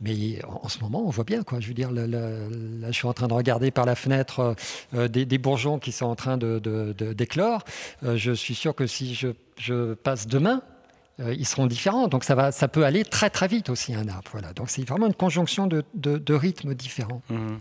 [0.00, 1.60] Mais en, ce moment, on voit bien, quoi.
[1.60, 2.06] Je veux dire, là,
[2.86, 4.54] je suis en train de regarder par la fenêtre
[4.94, 7.62] euh, des, bourgeons qui sont en train d'éclore.
[8.02, 10.60] De, euh, je suis sûr que si je, passe demain,
[11.20, 12.08] euh, ils seront différents.
[12.08, 14.28] Donc ça, va, ça peut aller très très vite aussi un arbre.
[14.32, 14.52] Voilà.
[14.52, 17.22] Donc c'est vraiment une conjonction de, rythmes différents.
[17.30, 17.56] Mmh.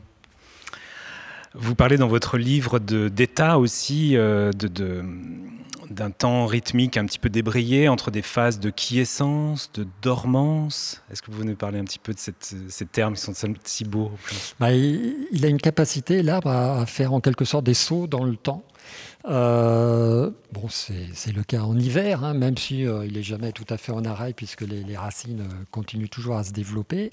[1.54, 4.52] Vous parlez dans votre livre d'état aussi, de,
[5.90, 11.02] d'un temps rythmique un petit peu débrayé entre des phases de quiescence, de dormance.
[11.12, 14.12] Est-ce que vous venez parler un petit peu de ces termes qui sont si beaux
[14.60, 18.36] bah, il, a une capacité, l'arbre, à faire en quelque sorte des sauts dans le
[18.36, 18.64] temps.
[19.28, 23.66] Euh, bon, c'est le cas en hiver, hein, même si euh, il n'est jamais tout
[23.70, 27.10] à fait en arrêt puisque les, racines euh, continuent toujours à se développer.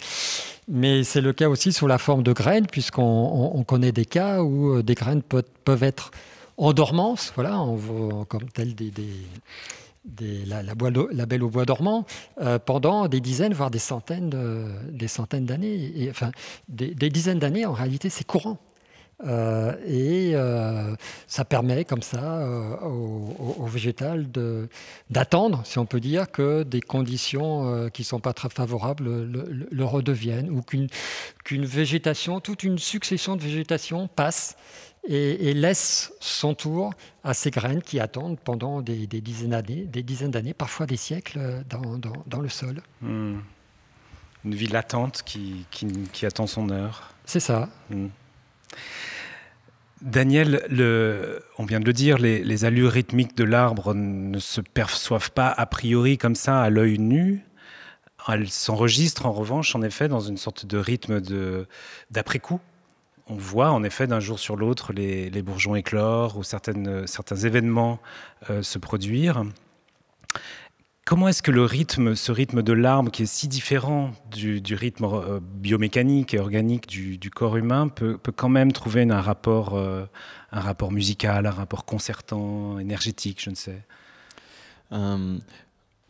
[0.68, 4.82] Mais c'est le cas aussi sous la forme de graines, puisqu'on connaît des cas où
[4.82, 6.10] des graines peuvent être
[6.56, 7.64] en dormance, voilà,
[8.28, 8.92] comme tel des,
[10.46, 12.04] la, la, belle au bois dormant,
[12.40, 14.30] euh, pendant des dizaines, voire des centaines,
[14.90, 15.92] des centaines d'années.
[15.96, 16.32] Et, enfin,
[16.68, 18.58] des, dizaines d'années, en réalité, c'est courant.
[19.24, 20.96] Euh, et euh,
[21.28, 22.44] ça permet comme ça
[22.82, 24.26] au, végétal
[25.10, 29.84] d'attendre, si on peut dire, que des conditions qui ne sont pas très favorables le,
[29.84, 34.56] redeviennent, ou qu'une végétation, toute une succession de végétation passe
[35.04, 36.92] et, laisse son tour
[37.24, 41.64] à ces graines qui attendent pendant des, dizaines d'années, des dizaines d'années, parfois des siècles
[41.68, 42.82] dans, le sol.
[43.00, 43.38] Hmm.
[44.44, 47.14] Une vie latente qui, qui, attend son heure.
[47.24, 47.68] C'est ça.
[47.90, 48.08] Hmm.
[50.00, 54.60] Daniel, le, on vient de le dire, les, les allures rythmiques de l'arbre ne se
[54.60, 57.44] perçoivent pas a priori comme ça à l'œil nu.
[58.28, 61.20] Elles s'enregistrent en revanche, en effet, dans une sorte de rythme
[62.10, 62.60] d'après-coup
[63.32, 67.98] on voit en effet d'un jour sur l'autre les, bourgeons éclore ou certaines, certains événements
[68.50, 69.44] euh, se produire.
[71.04, 75.04] Comment est-ce que le rythme, ce rythme de l'arbre qui est si différent du, rythme
[75.04, 80.04] euh, biomécanique et organique du, corps humain peut, quand même trouver un rapport, euh,
[80.52, 83.82] un rapport musical, un rapport concertant, énergétique, je ne sais?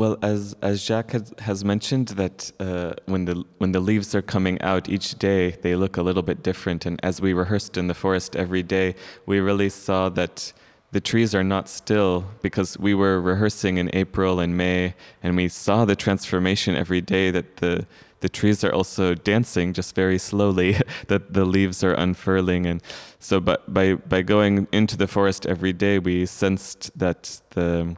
[0.02, 4.20] Well, as as Jacques has, has mentioned that uh, when the when the leaves are
[4.36, 6.84] coming out each day, they look a little bit different.
[6.86, 10.52] And as we rehearsed in the forest every day, we really saw that
[10.90, 15.46] the trees are not still because we were rehearsing in April and May, and we
[15.46, 17.86] saw the transformation every day that the
[18.22, 22.82] the trees are also dancing just very slowly that the leaves are unfurling and
[23.20, 27.96] so but by by going into the forest every day we sensed that the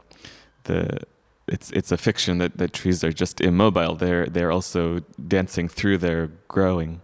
[0.65, 0.99] the
[1.47, 3.95] it's it's a fiction that, that trees are just immobile.
[3.95, 7.01] They're they're also dancing through their growing.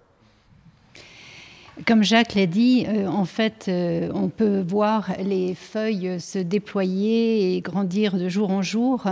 [1.85, 7.55] Comme Jacques l'a dit, euh, en fait, euh, on peut voir les feuilles se déployer
[7.55, 9.05] et grandir de jour en jour.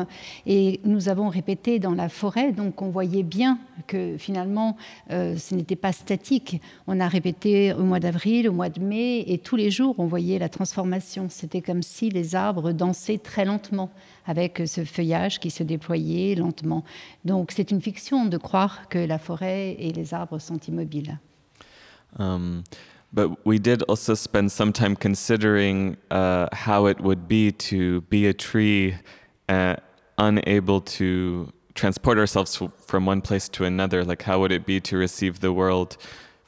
[0.45, 4.77] Et nous avons répété dans la forêt, donc on voyait bien que finalement,
[5.09, 6.61] euh, ce n'était pas statique.
[6.85, 10.05] On a répété au mois d'avril, au mois de mai, et tous les jours, on
[10.05, 11.27] voyait la transformation.
[11.29, 13.89] C'était comme si les arbres dansaient très lentement
[14.29, 16.83] avec ce feuillage qui se déployait lentement.
[17.25, 21.17] Donc c'est une fiction de croire que la forêt et les arbres sont immobiles.
[22.19, 22.63] Um,
[23.11, 28.27] but we did also spend some time considering uh, how it would be to be
[28.27, 28.95] a tree
[29.47, 29.75] uh,
[30.19, 34.03] unable to transport ourselves from one place to another.
[34.03, 35.97] Like, how would it be to receive the world?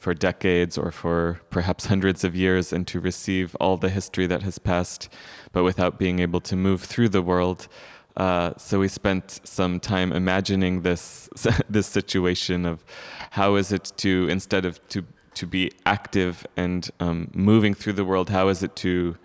[0.02, 4.42] For decades or for perhaps hundreds of years and to receive all the history that
[4.42, 5.08] has passed,
[5.52, 7.68] but without being able to move through the world?
[8.16, 11.28] Uh, so we spent some time imagining this
[11.70, 12.84] this situation of
[13.30, 18.04] how is it to instead of to to be active and um, moving through the
[18.04, 18.28] world?
[18.28, 19.16] How is it to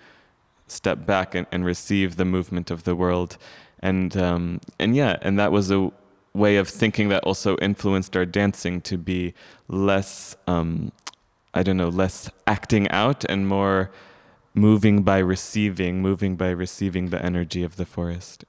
[0.67, 3.39] step back and, and receive the movement of the world?
[3.79, 5.91] And um, and yeah, and that was a
[6.37, 9.33] way of thinking that also influenced our dancing to be
[9.67, 10.91] less, um,
[11.53, 13.89] I don't know, less acting out and more
[14.53, 18.45] moving by receiving, moving by receiving the energy of the forest.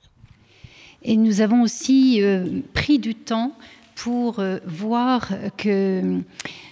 [1.02, 3.52] Et nous avons aussi euh, pris du temps
[3.94, 6.22] pour euh, voir que,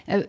[0.09, 0.23] euh,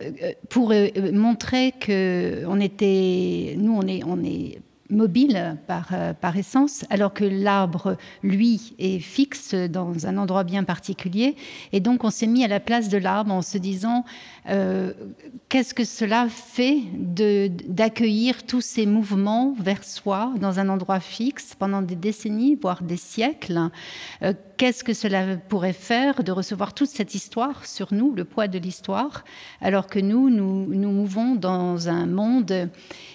[0.49, 4.59] pour euh, montrer que on était, nous on est, on est
[4.89, 10.63] mobile par, euh, par essence, alors que l'arbre, lui, est fixe dans un endroit bien
[10.63, 11.35] particulier.
[11.71, 14.05] Et donc on s'est mis à la place de l'arbre en se disant
[14.49, 14.93] euh,
[15.47, 16.79] qu'est-ce que cela fait
[17.67, 22.97] d'accueillir tous ces mouvements vers soi dans un endroit fixe pendant des décennies, voire des
[22.97, 23.69] siècles?
[24.23, 28.49] Euh, Qu'est-ce que cela pourrait faire de recevoir toute cette histoire sur nous, le poids
[28.49, 29.23] de l'histoire,
[29.61, 32.69] alors que nous, nous, nous mouvons dans un monde?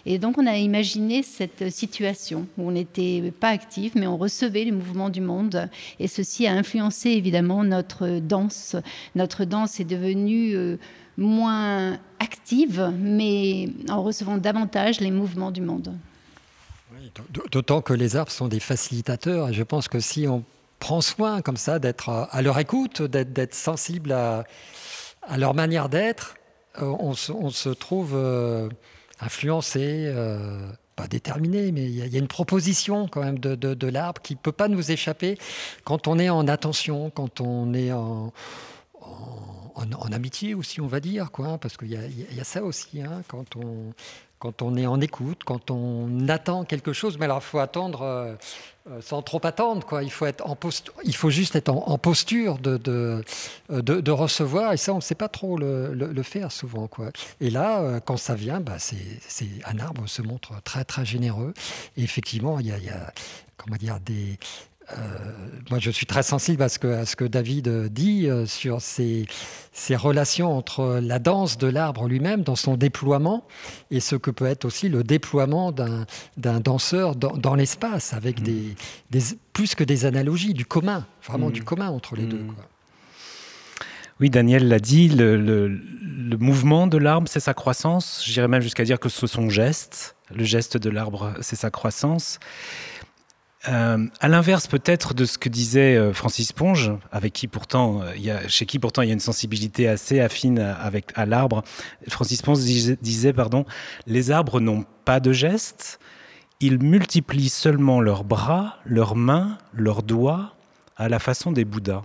[0.07, 4.65] Et donc on a imaginé cette situation où on n'était pas actif, mais on recevait
[4.65, 5.69] les mouvements du monde.
[5.99, 8.77] Et ceci a influencé évidemment notre danse.
[9.15, 10.55] Notre danse est devenue...
[10.55, 10.77] Euh,
[11.17, 15.95] moins active, mais en recevant davantage les mouvements du monde.
[17.51, 20.45] D'autant que les arbres sont des facilitateurs, et je pense que si on
[20.79, 24.45] prend soin comme ça d'être à leur écoute, d'être sensible à,
[25.37, 26.35] leur manière d'être,
[26.81, 28.69] euh, on, se trouve euh,
[29.21, 30.13] influencé,
[30.97, 34.53] pas déterminé, mais il y, a une proposition quand même de, l'arbre qui ne peut
[34.53, 35.39] pas nous échapper
[35.85, 38.33] quand on est en attention, quand on est en
[39.75, 43.57] en, amitié aussi, on va dire, quoi, parce qu'il y, a ça aussi, hein, quand,
[43.57, 43.93] on,
[44.39, 47.19] quand on est en écoute, quand on attend quelque chose.
[47.19, 48.35] Mais alors, il faut attendre euh,
[48.91, 50.03] euh, sans trop attendre, quoi.
[50.03, 50.59] Il faut, être en
[51.05, 53.23] il faut juste être en, posture de de,
[53.81, 57.11] de, recevoir, et ça, on ne sait pas trop le, faire souvent, quoi.
[57.41, 61.55] Et là, euh, quand ça vient, bah, c'est, un arbre se montre très, très généreux.
[61.97, 63.13] Et effectivement, il y a, il y a
[63.57, 64.39] comment dire, des,
[64.93, 64.97] euh,
[65.71, 68.83] moi, je suis très sensible à ce que, à ce que David dit euh, sur
[68.83, 69.27] ces,
[69.73, 73.47] ces, relations entre la danse de l'arbre lui-même dans son déploiement
[73.91, 78.45] et ce que peut être aussi le déploiement d'un danseur dans, dans l'espace, avec mm.
[78.45, 78.75] des,
[79.11, 79.21] des,
[79.55, 81.65] plus que des analogies, du commun, vraiment du mm.
[81.65, 82.39] commun entre les deux.
[82.39, 82.55] Mm.
[82.55, 82.65] Quoi.
[84.21, 88.23] Oui, Daniel l'a dit, le, le, le, mouvement de l'arbre, c'est sa croissance.
[88.25, 90.15] J'irais même jusqu'à dire que ce sont geste.
[90.35, 92.39] Le geste de l'arbre, c'est sa croissance.
[93.69, 98.41] Euh, à l'inverse peut-être de ce que disait euh, Francis Ponge, avec qui pourtant, euh,
[98.47, 101.65] chez qui pourtant il y a une sensibilité assez affine avec, à l'arbre,
[102.09, 103.65] Francis Ponge disait, pardon,
[104.07, 105.99] les arbres n'ont pas de gestes,
[106.61, 110.55] ils multiplient seulement leurs bras, leurs mains, leurs doigts,
[110.97, 112.03] à la façon des Bouddhas.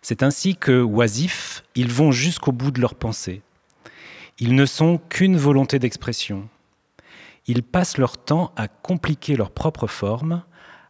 [0.00, 3.42] C'est ainsi que, oisifs, ils vont jusqu'au bout de leurs pensées.
[4.38, 6.48] Ils ne sont qu'une volonté d'expression
[7.46, 10.42] ils passent leur temps à compliquer leur propre forme,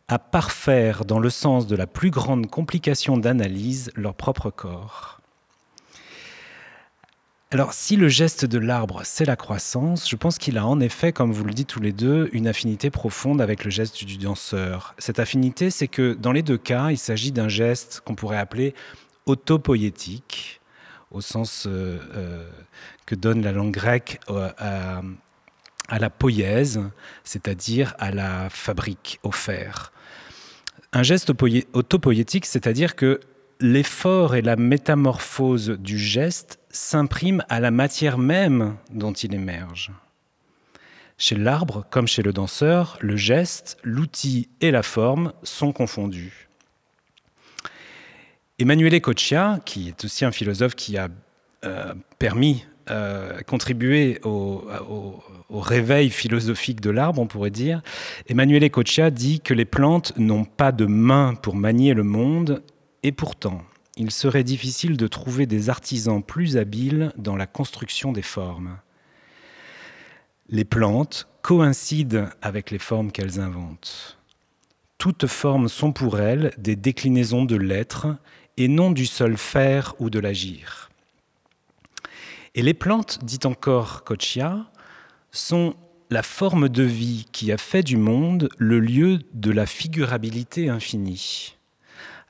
[0.08, 5.20] à parfaire dans le sens de la plus grande complication d'analyse leur propre corps.
[7.52, 11.12] Alors, si le geste de l'arbre, c'est la croissance, je pense qu'il a en effet,
[11.12, 14.94] comme vous le dites tous les deux, une affinité profonde avec le geste du danseur.
[14.96, 18.74] Cette affinité, c'est que dans les deux cas, il s'agit d'un geste qu'on pourrait appeler
[19.26, 20.62] autopoïétique,
[21.10, 22.48] au sens euh, euh,
[23.04, 25.02] que donne la langue grecque euh, à,
[25.92, 26.80] à la poïèse,
[27.22, 29.92] c'est-à-dire à la fabrique au fer.
[30.94, 31.30] Un geste
[31.74, 33.20] autopoïétique, c'est-à-dire que
[33.60, 39.92] l'effort et la métamorphose du geste s'impriment à la matière même dont il émerge.
[41.18, 46.48] Chez l'arbre, comme chez le danseur, le geste, l'outil et la forme sont confondus.
[48.58, 51.08] Emanuele Coccia, qui est aussi un philosophe qui a
[51.66, 54.64] euh, permis euh, contribué au,
[55.50, 57.82] réveil philosophique de l'arbre, on pourrait dire,
[58.28, 62.62] Emmanuel Ecoccia dit que les plantes n'ont pas de main pour manier le monde,
[63.02, 63.62] et pourtant,
[63.96, 68.76] il serait difficile de trouver des artisans plus habiles dans la construction des formes.
[70.48, 74.18] Les plantes coïncident avec les formes qu'elles inventent.
[74.98, 78.06] Toutes formes sont pour elles des déclinaisons de l'être
[78.56, 80.91] et non du seul faire ou de l'agir.
[82.54, 84.66] Et les plantes, dit encore Kochia,
[85.30, 85.74] sont
[86.10, 91.56] la forme de vie qui a fait du monde le lieu de la figurabilité infinie.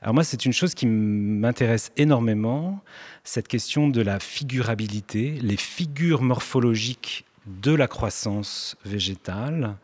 [0.01, 2.81] Alors moi, c'est une chose qui m'intéresse énormément,
[3.25, 9.75] cette question de la figurabilité, les figures morphologiques de la croissance végétale,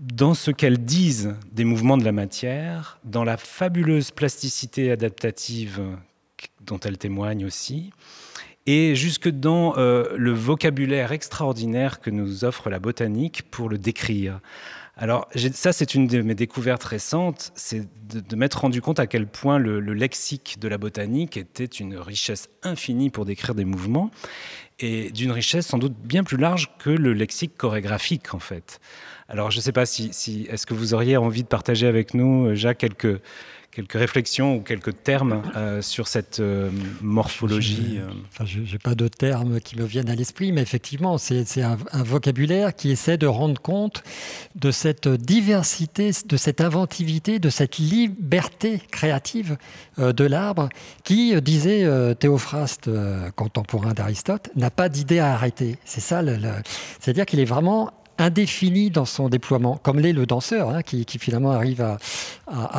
[0.00, 5.80] dans ce qu'elles disent des mouvements de la matière, dans la fabuleuse plasticité adaptative
[6.60, 7.92] dont elles témoignent aussi,
[8.66, 14.40] et jusque dans euh, le vocabulaire extraordinaire que nous offre la botanique pour le décrire.
[14.98, 19.26] Alors ça, c'est une de mes découvertes récentes, c'est de, m'être rendu compte à quel
[19.26, 24.10] point le, lexique de la botanique était une richesse infinie pour décrire des mouvements,
[24.78, 28.80] et d'une richesse sans doute bien plus large que le lexique chorégraphique en fait.
[29.28, 32.14] Alors je ne sais pas si, si est-ce que vous auriez envie de partager avec
[32.14, 33.20] nous, Jacques, quelques
[33.76, 36.70] quelques réflexions ou quelques termes euh, sur cette euh,
[37.02, 38.00] morphologie
[38.42, 42.74] Je n'ai pas de termes qui me viennent à l'esprit, mais effectivement, c'est un, vocabulaire
[42.74, 44.02] qui essaie de rendre compte
[44.54, 49.58] de cette diversité, de cette inventivité, de cette liberté créative
[49.98, 50.70] de l'arbre
[51.04, 51.86] qui, disait
[52.18, 52.88] Théophraste,
[53.34, 55.76] contemporain d'Aristote, n'a pas d'idée à arrêter.
[55.84, 56.22] C'est ça,
[57.00, 61.52] c'est-à-dire qu'il est vraiment indéfini dans son déploiement, comme l'est le danseur, hein, qui, finalement
[61.52, 61.98] arrive à,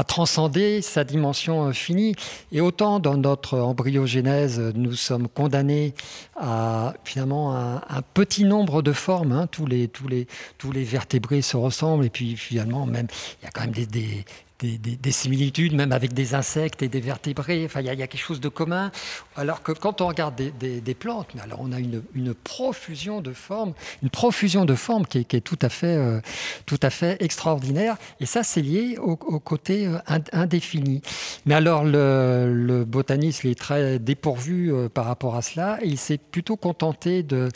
[0.04, 2.16] transcender sa dimension finie.
[2.52, 5.94] Et autant dans notre embryogénèse, nous sommes condamnés
[6.40, 9.32] à finalement un, petit nombre de formes.
[9.32, 9.48] Hein.
[9.48, 10.28] tous, les, tous, les,
[10.58, 13.08] tous les vertébrés se ressemblent, et puis finalement, même,
[13.42, 14.26] il y a quand même des,
[14.60, 17.66] des, similitudes, même avec des insectes et des vertébrés.
[17.66, 18.92] Enfin, il y, a quelque chose de commun.
[19.38, 24.10] Alors que quand on regarde des, plantes, alors on a une, profusion de formes, une
[24.10, 26.20] profusion de formes qui est, tout, à fait, euh,
[26.66, 27.98] tout à fait extraordinaire.
[28.20, 30.00] Et ça, c'est lié au, côté euh,
[30.34, 31.04] indéfini.
[31.46, 35.78] Mais alors, le, botaniste est très dépourvu euh, par rapport à cela.
[35.84, 37.50] Il s'est plutôt contenté de,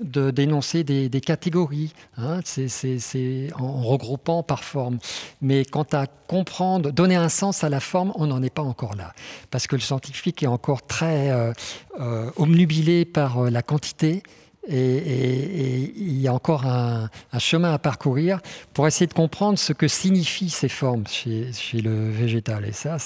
[0.00, 2.40] de dénoncer des, catégories, hein.
[2.44, 4.98] c'est en regroupant par forme.
[5.42, 8.94] Mais quant à comprendre, donner un sens à la forme, on n'en est pas encore
[8.94, 9.12] là.
[9.50, 11.52] Parce que le scientifique est encore très euh,
[12.00, 14.22] euh, omnubilé par euh, la quantité.
[14.66, 18.40] Et, il y a encore un, chemin à parcourir
[18.72, 22.64] pour essayer de comprendre ce que signifient ces formes chez, le végétal.
[22.64, 22.96] Et ça,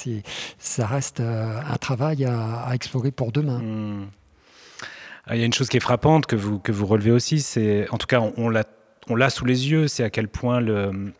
[0.60, 3.58] ça reste un travail à, explorer pour demain.
[3.58, 4.06] Hmm.
[5.32, 7.90] Il y a une chose qui est frappante que vous, que vous relevez aussi, c'est,
[7.90, 8.52] en tout cas, on,
[9.08, 11.12] on l'a sous les yeux, c'est à quel point le,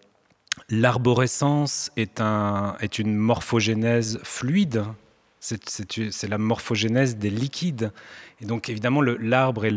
[0.71, 4.85] L'arborescence est, un, est une morphogénèse fluide.
[5.41, 7.93] C'est la morphogénèse des liquides.
[8.41, 9.71] Et donc évidemment, l'arbre et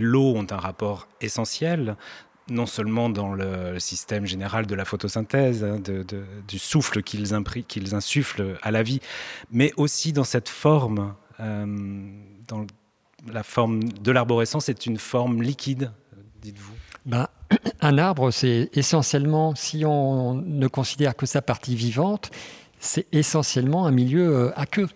[0.00, 1.96] l'eau ont un rapport essentiel,
[2.50, 5.80] non seulement dans le système général de la photosynthèse, hein,
[6.46, 7.34] du souffle qu'ils
[7.94, 9.00] insufflent à la vie,
[9.50, 11.14] mais aussi dans cette forme.
[11.40, 11.66] Euh,
[12.48, 12.66] dans
[13.30, 15.92] la forme de l'arborescence est une forme liquide,
[16.40, 16.74] dites-vous.
[17.06, 17.30] Bah,
[17.80, 22.30] un arbre, c'est essentiellement, si on ne considère que sa partie vivante,
[22.80, 24.88] c'est essentiellement un milieu euh, à queue.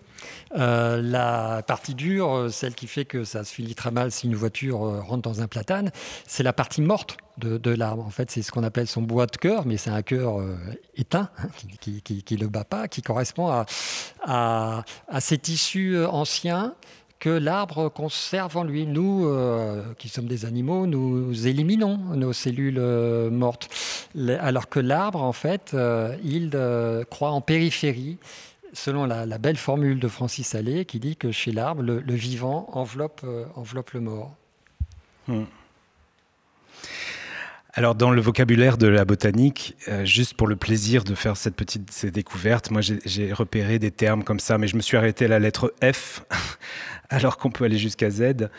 [0.57, 4.27] Euh, la partie dure, euh, celle qui fait que ça se finit très mal si
[4.27, 5.91] une voiture rentre dans un platane,
[6.27, 8.05] c'est la partie morte de, l'arbre.
[8.05, 10.35] En fait, c'est ce qu'on appelle son bois de cœur, mais c'est un cœur
[10.95, 13.65] éteint, hein, qui ne le bat pas, qui correspond à,
[15.07, 16.75] à ces tissus anciens
[17.23, 18.85] que l'arbre conserve en lui.
[18.85, 23.69] Nous, euh, qui sommes des animaux, nous éliminons nos cellules euh, mortes,
[24.41, 26.51] alors que l'arbre, en fait, euh, il
[27.09, 28.17] croit en périphérie,
[28.73, 33.21] selon la, belle formule de Francis Allais, qui dit que chez l'arbre, le, vivant enveloppe,
[33.23, 34.35] le mort.
[35.29, 35.43] Hmm.
[37.75, 41.89] Alors dans le vocabulaire de la botanique, juste pour le plaisir de faire cette petite
[41.89, 45.27] ces découverte, moi j'ai repéré des termes comme ça, mais je me suis arrêté à
[45.27, 46.23] la lettre F
[47.09, 48.49] alors qu'on peut aller jusqu'à Z.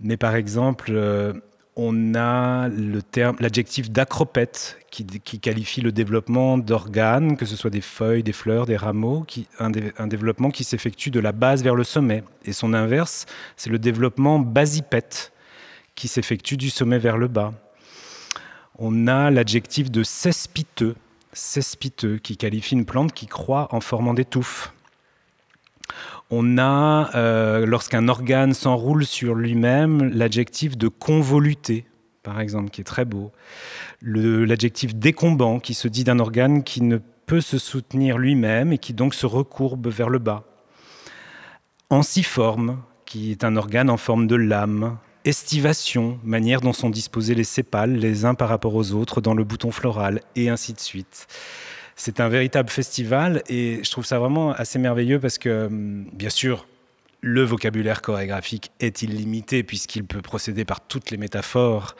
[0.00, 1.32] Mais par exemple, euh,
[1.74, 5.04] on a le terme, l'adjectif d'acropète qui,
[5.40, 9.70] qualifie le développement d'organes, que ce soit des feuilles, des fleurs, des rameaux, qui, un,
[9.70, 12.22] développement qui s'effectue de la base vers le sommet.
[12.44, 15.32] Et son inverse, c'est le développement basipète,
[15.94, 17.52] qui s'effectue du sommet vers le bas.
[18.82, 20.96] On a l'adjectif de cespiteux,
[21.34, 24.72] cespiteux, qui qualifie une plante qui croît en formant des touffes.
[26.30, 31.84] On a, euh, lorsqu'un organe s'enroule sur lui-même, l'adjectif de convoluté,
[32.22, 33.32] par exemple, qui est très beau.
[34.00, 38.94] L'adjectif décombant, qui se dit d'un organe qui ne peut se soutenir lui-même et qui
[38.94, 40.44] donc se recourbe vers le bas.
[41.90, 44.96] Ensiforme, qui est un organe en forme de lame.
[45.24, 49.44] Estivation, manière dont sont disposés les sépales les uns par rapport aux autres dans le
[49.44, 51.26] bouton floral, et ainsi de suite
[52.00, 56.30] c'est un véritable festival et je trouve ça vraiment assez merveilleux parce que, hum, bien
[56.30, 56.66] sûr,
[57.20, 61.94] le vocabulaire chorégraphique est illimité puisqu'il peut procéder par toutes les métaphores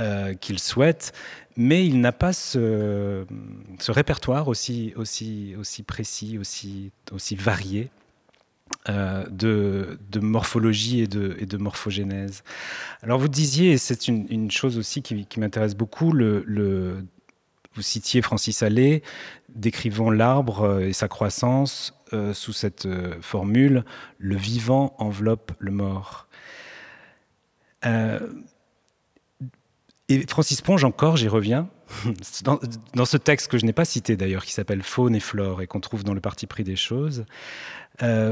[0.00, 1.12] euh, qu'il souhaite,
[1.56, 3.24] mais il n'a pas ce,
[3.88, 4.92] répertoire aussi,
[5.86, 7.90] précis, aussi varié.
[8.88, 12.42] Euh, de, morphologie et de, et de morphogénèse.
[13.02, 19.02] Alors vous disiez, et c'est une, chose aussi qui, m'intéresse beaucoup, vous citiez Francis Allais,
[19.54, 22.88] décrivant l'arbre euh, et sa croissance euh, sous cette
[23.20, 23.84] formule
[24.16, 26.26] le vivant enveloppe le mort.
[27.84, 28.18] et
[30.28, 31.68] Francis Ponge, encore, j'y reviens,
[32.94, 35.66] dans, ce texte que je n'ai pas cité d'ailleurs, qui s'appelle Faune et Flore et
[35.66, 37.24] qu'on trouve dans le parti pris des choses,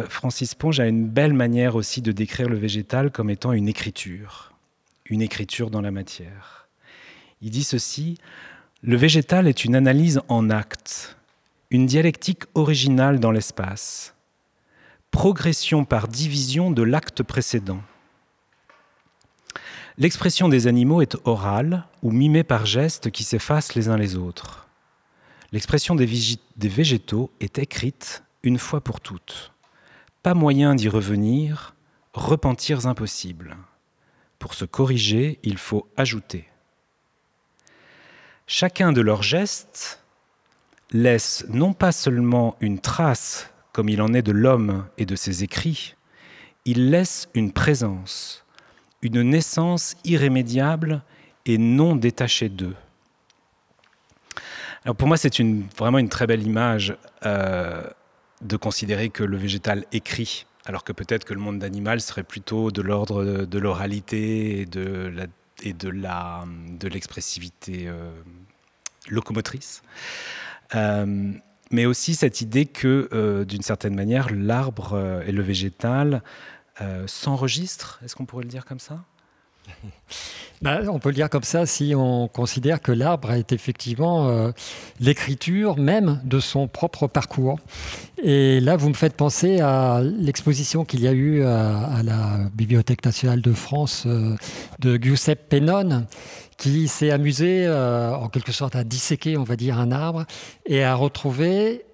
[0.09, 4.53] Francis Ponge a une belle manière aussi de décrire le végétal comme étant une écriture,
[5.07, 6.69] une écriture dans la matière.
[7.41, 8.17] Il dit ceci
[8.83, 11.17] le végétal est une analyse en acte.
[11.73, 14.15] une dialectique originale dans l'espace,
[15.11, 17.81] progression par division de l'acte précédent.
[19.99, 24.69] L'expression des animaux est orale ou mimée par gestes qui s'effacent les uns les autres.
[25.53, 26.07] L'expression des,
[26.69, 29.53] végétaux est écrite une fois pour toutes.
[30.23, 31.75] Pas moyen d'y revenir,
[32.13, 33.57] repentirs impossibles.
[34.39, 36.47] Pour se corriger, il faut ajouter.
[38.47, 40.05] Chacun de leurs gestes
[40.91, 45.43] laisse non pas seulement une trace, comme il en est de l'homme et de ses
[45.43, 45.95] écrits,
[46.67, 48.46] il laisse une présence,
[49.07, 51.03] une naissance irrémédiable
[51.47, 52.75] et non détachée d'eux.
[54.85, 55.33] Alors pour moi, c'est
[55.77, 57.83] vraiment une très belle image euh,
[58.43, 62.71] de considérer que le végétal écrit, alors que peut-être que le monde animal serait plutôt
[62.71, 65.29] de l'ordre de, l'oralité et de
[66.89, 68.11] l'expressivité euh,
[69.09, 69.83] locomotrice.
[70.75, 71.33] Euh,
[71.73, 76.23] mais aussi cette idée que, d'une certaine manière, l'arbre et le végétal
[77.07, 78.01] s'enregistrent.
[78.05, 79.01] Est-ce qu'on pourrait le dire comme ça?
[80.63, 84.51] Bah, on peut le dire comme ça si on considère que l'arbre est effectivement
[85.01, 87.59] l'écriture même de son propre parcours.
[88.23, 93.05] Et là, vous me faites penser à l'exposition qu'il y a eu à, la Bibliothèque
[93.05, 96.07] nationale de France de Giuseppe Pennone,
[96.57, 100.25] qui s'est amusé euh, en quelque sorte à disséquer, on va dire, un arbre
[100.65, 101.85] et à retrouver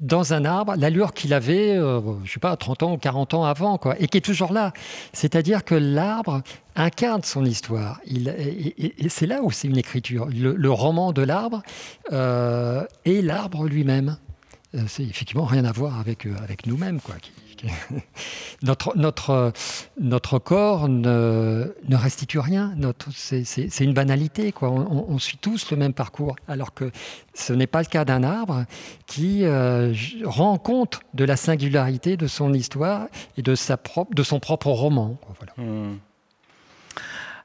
[0.00, 3.44] dans un arbre l'allure qu'il avait, euh, je sais pas, 30 ans ou 40 ans
[3.44, 4.72] avant, quoi, et qui est toujours là.
[5.12, 6.42] C'est-à-dire que l'arbre
[6.76, 8.00] incarne son histoire.
[8.06, 10.26] Il, et, c'est là où c'est une écriture.
[10.26, 11.62] Le, roman de l'arbre
[12.12, 14.16] euh, et l'arbre lui-même.
[14.86, 17.14] c'est effectivement rien à voir avec, avec nous-mêmes, quoi.
[18.62, 22.74] notre, corps ne, restitue rien.
[23.14, 24.52] C'est une banalité.
[24.62, 26.90] On, suit tous le même parcours, alors que
[27.34, 28.64] ce n'est pas le cas d'un arbre
[29.06, 29.92] qui euh,
[30.24, 35.18] rend compte de la singularité de son histoire et de, son propre roman.
[35.56, 35.96] Hmm.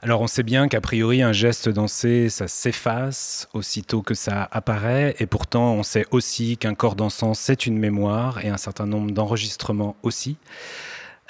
[0.03, 5.15] Alors on sait bien qu'a priori un geste dansé, ça s'efface aussitôt que ça apparaît,
[5.19, 9.11] et pourtant on sait aussi qu'un corps dansant, c'est une mémoire et un certain nombre
[9.11, 10.35] d'enregistrements aussi.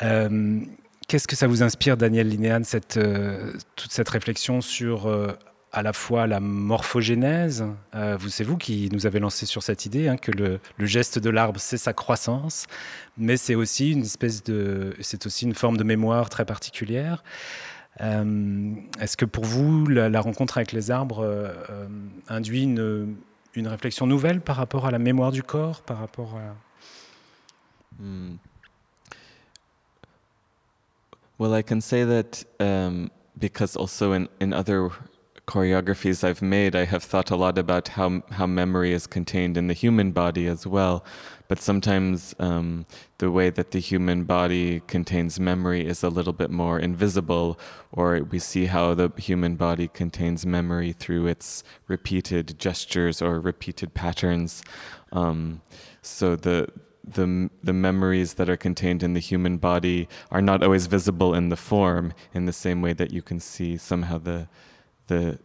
[0.02, 0.60] Euh,
[1.08, 5.34] qu'est-ce que ça vous inspire, Daniel Linéane, cette, euh, toute cette réflexion sur euh,
[5.72, 7.66] à la fois la morphogénèse?
[7.94, 11.30] Vous, C'est vous qui nous avez lancé sur cette idée hein, que le, geste de
[11.30, 12.66] l'arbre, c'est sa croissance,
[13.20, 17.24] mais c'est aussi une forme de mémoire très particulière.
[18.02, 21.88] Euh, est-ce que pour vous, la, rencontre avec les arbres euh, euh,
[22.28, 23.18] induit une,
[23.68, 26.40] réflexion nouvelle par rapport à la mémoire du corps, par rapport.
[28.00, 28.36] Hmm.
[31.38, 34.90] Well, I can say that um, because also in, in other
[35.48, 39.68] choreographies I've made, I have thought a lot about how how memory is contained in
[39.68, 41.04] the human body as well.
[41.50, 42.86] But sometimes um,
[43.18, 47.60] the way that the human body contains memory is a little bit more invisible,
[47.92, 53.94] or we see how the human body contains memory through its repeated gestures or repeated
[53.94, 54.64] patterns.
[55.12, 55.62] Um,
[56.02, 56.70] so the
[57.04, 61.50] the the memories that are contained in the human body are not always visible in
[61.50, 64.48] the form in the same way that you can see somehow the
[65.08, 65.40] the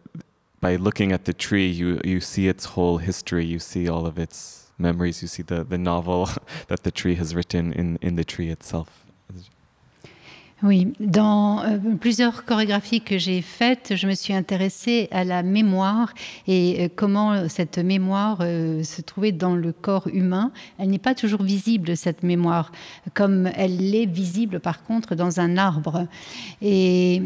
[0.61, 3.45] by looking at the tree you you see its whole history.
[3.45, 5.21] You see all of its memories.
[5.21, 6.29] You see the the novel
[6.67, 9.05] that the tree has written in in the tree itself
[10.61, 16.13] Oui, dans euh, plusieurs chorégraphies que j'ai faites, je me suis intéressée à la mémoire
[16.47, 20.51] et euh, comment cette mémoire euh, se trouvait dans le corps humain.
[20.77, 22.73] Elle n'est pas toujours visible, cette mémoire,
[23.13, 26.07] comme elle est visible par contre dans un arbre.
[26.61, 27.21] Et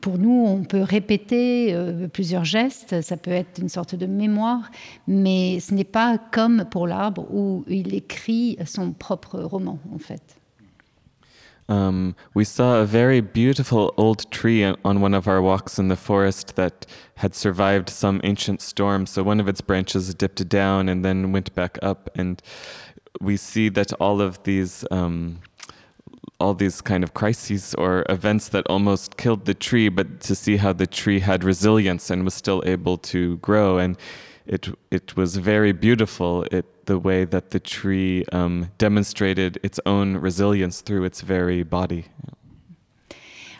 [0.00, 1.76] pour nous, on peut répéter
[2.12, 4.70] plusieurs gestes, ça peut être une sorte de mémoire,
[5.08, 10.35] mais ce n'est pas comme pour l'arbre où il écrit son propre roman en fait.
[11.68, 15.96] Um, we saw a very beautiful old tree on one of our walks in the
[15.96, 16.86] forest that
[17.16, 19.06] had survived some ancient storm.
[19.06, 22.40] So one of its branches dipped down and then went back up, and
[23.20, 24.84] we see that all of these.
[24.90, 25.40] Um,
[26.38, 30.58] all these kind of crises or events that almost killed the tree, but to see
[30.58, 33.78] how the tree had resilience and was still able to grow.
[33.78, 33.96] And
[34.44, 36.44] it it was very beautiful.
[36.50, 42.06] It the way that the tree um, demonstrated its own resilience through its very body.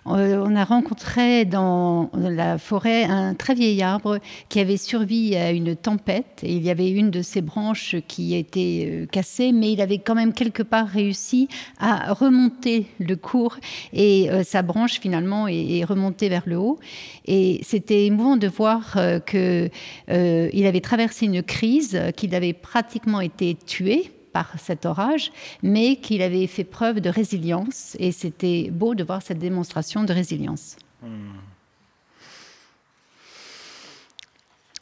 [0.06, 5.76] On a rencontré dans la forêt un très vieil arbre qui avait survécu à une
[5.76, 6.40] tempête.
[6.42, 10.14] Et il y avait une de ses branches qui était cassée, mais il avait quand
[10.14, 11.48] même quelque part réussi
[11.78, 13.56] à remonter le cours
[13.92, 16.78] et sa branche finalement est, remontée vers le haut.
[17.26, 24.10] Et c'était émouvant de voir qu'il avait traversé une crise, qu'il avait pratiquement été tué
[24.36, 25.32] par cet orage,
[25.62, 27.96] mais qu'il avait fait preuve de résilience.
[27.98, 30.76] Et c'était beau de voir cette démonstration de résilience.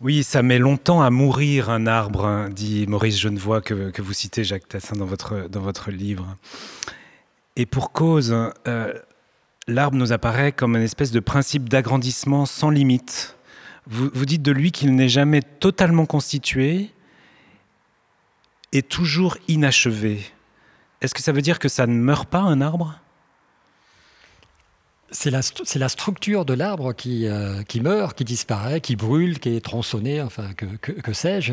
[0.01, 4.43] Oui, ça met longtemps à mourir un arbre, hein, dit Maurice Genevoix, que, vous citez,
[4.43, 6.37] Jacques Tassin, dans votre, dans votre livre.
[7.55, 8.35] Et pour cause,
[8.67, 8.93] euh,
[9.69, 13.37] l'arbre nous apparaît comme une espèce de principe d'agrandissement sans limite.
[13.87, 16.91] Vous, vous dites de lui qu'il n'est jamais totalement constitué,
[18.79, 20.21] est toujours inachevé.
[21.01, 22.99] Est-ce que ça veut dire que ça ne meurt pas un arbre?
[25.11, 25.43] C'est la,
[25.77, 30.21] la, structure de l'arbre qui, euh, qui, meurt, qui disparaît, qui brûle, qui est tronçonné,
[30.21, 31.53] enfin que, que, sais-je.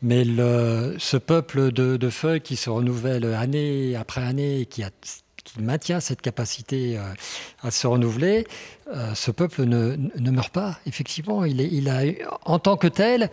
[0.00, 4.90] Mais le, ce peuple de, de, feuilles qui se renouvelle année après année, qui, a,
[5.44, 7.02] qui maintient cette capacité euh,
[7.62, 8.46] à se renouveler,
[8.92, 10.78] euh, ce peuple ne, ne, meurt pas.
[10.86, 12.02] Effectivement, il, est, il a
[12.44, 13.28] en tant que tel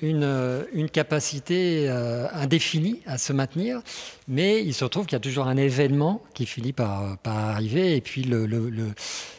[0.00, 3.82] une, euh, une capacité euh, indéfinie à se maintenir,
[4.26, 7.96] mais il se trouve qu'il y a toujours un événement qui finit par, par arriver,
[7.96, 8.46] et puis le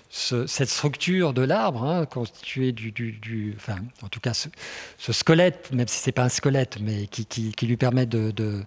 [0.10, 6.00] cette structure de l'arbre, hein, constituée du, enfin, en tout cas ce, squelette, même si
[6.00, 8.64] c'est pas un squelette, mais qui, lui permet de,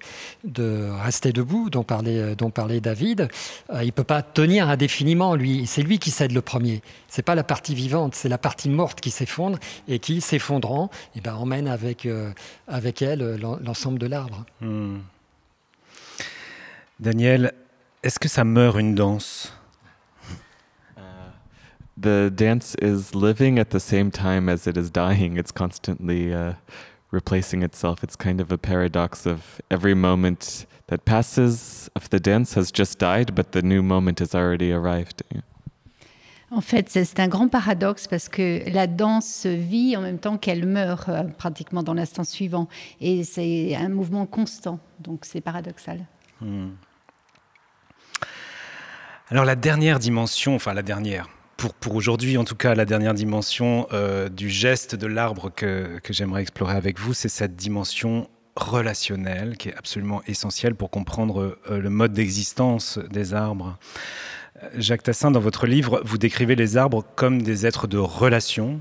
[1.02, 3.28] rester debout, dont parlait, David,
[3.70, 5.66] euh, il peut pas tenir indéfiniment, lui.
[5.66, 6.80] C'est lui qui cède le premier.
[7.08, 11.20] C'est pas la partie vivante, c'est la partie morte qui s'effondre et qui, s'effondrant, eh
[11.20, 12.32] ben, emmène avec, euh,
[12.68, 14.44] avec elle euh, l'ensemble de l'arbre.
[14.60, 14.98] Hmm.
[17.00, 17.52] Daniel,
[18.04, 19.52] est-ce que ça meurt une danse?
[22.02, 25.36] The dance is living at the same time as it is dying.
[25.36, 26.54] It's constantly uh,
[27.10, 28.02] replacing itself.
[28.02, 32.98] It's kind of a paradox of every moment that passes of the dance has just
[32.98, 35.22] died, but the new moment has already arrived.
[36.50, 40.66] En fait, c'est un grand paradoxe parce que la danse vit en même temps qu'elle
[40.66, 42.68] meurt euh, pratiquement dans l'instant suivant.
[43.00, 46.04] Et c'est un mouvement constant, donc c'est paradoxal.
[46.42, 46.72] Hmm.
[49.30, 51.26] Alors la dernière dimension, enfin la dernière,
[51.70, 56.42] pour, aujourd'hui, en tout cas, la dernière dimension euh, du geste de l'arbre que, j'aimerais
[56.42, 61.90] explorer avec vous, c'est cette dimension relationnelle qui est absolument essentielle pour comprendre euh, le
[61.90, 63.78] mode d'existence des arbres.
[64.62, 68.80] Euh, Jacques Tassin, dans votre livre, vous décrivez les arbres comme des êtres de relation,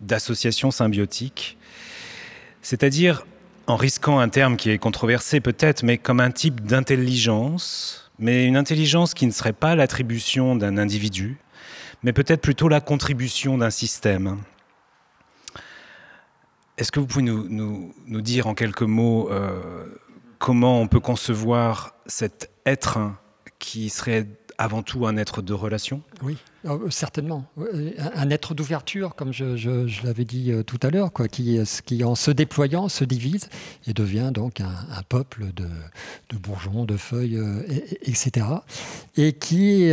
[0.00, 1.58] d'association symbiotique,
[2.62, 3.24] c'est-à-dire,
[3.66, 8.56] en risquant un terme qui est controversé peut-être, mais comme un type d'intelligence, mais une
[8.56, 11.38] intelligence qui ne serait pas l'attribution d'un individu,
[12.02, 14.38] mais peut-être plutôt la contribution d'un système.
[16.78, 19.86] Est-ce que vous pouvez nous, nous, dire en quelques mots euh,
[20.38, 22.98] comment on peut concevoir cet être
[23.58, 24.26] qui serait
[24.58, 26.02] avant tout un être de relation?
[26.22, 27.44] Oui, euh, certainement.
[28.14, 32.14] Un être d'ouverture, comme je, je, l'avais dit euh, tout à l'heure, qui, qui, en
[32.14, 33.48] se déployant, se divise
[33.86, 35.68] et devient donc un, peuple de,
[36.30, 37.38] de, bourgeons, de feuilles,
[38.06, 38.46] etc.
[39.16, 39.92] Et qui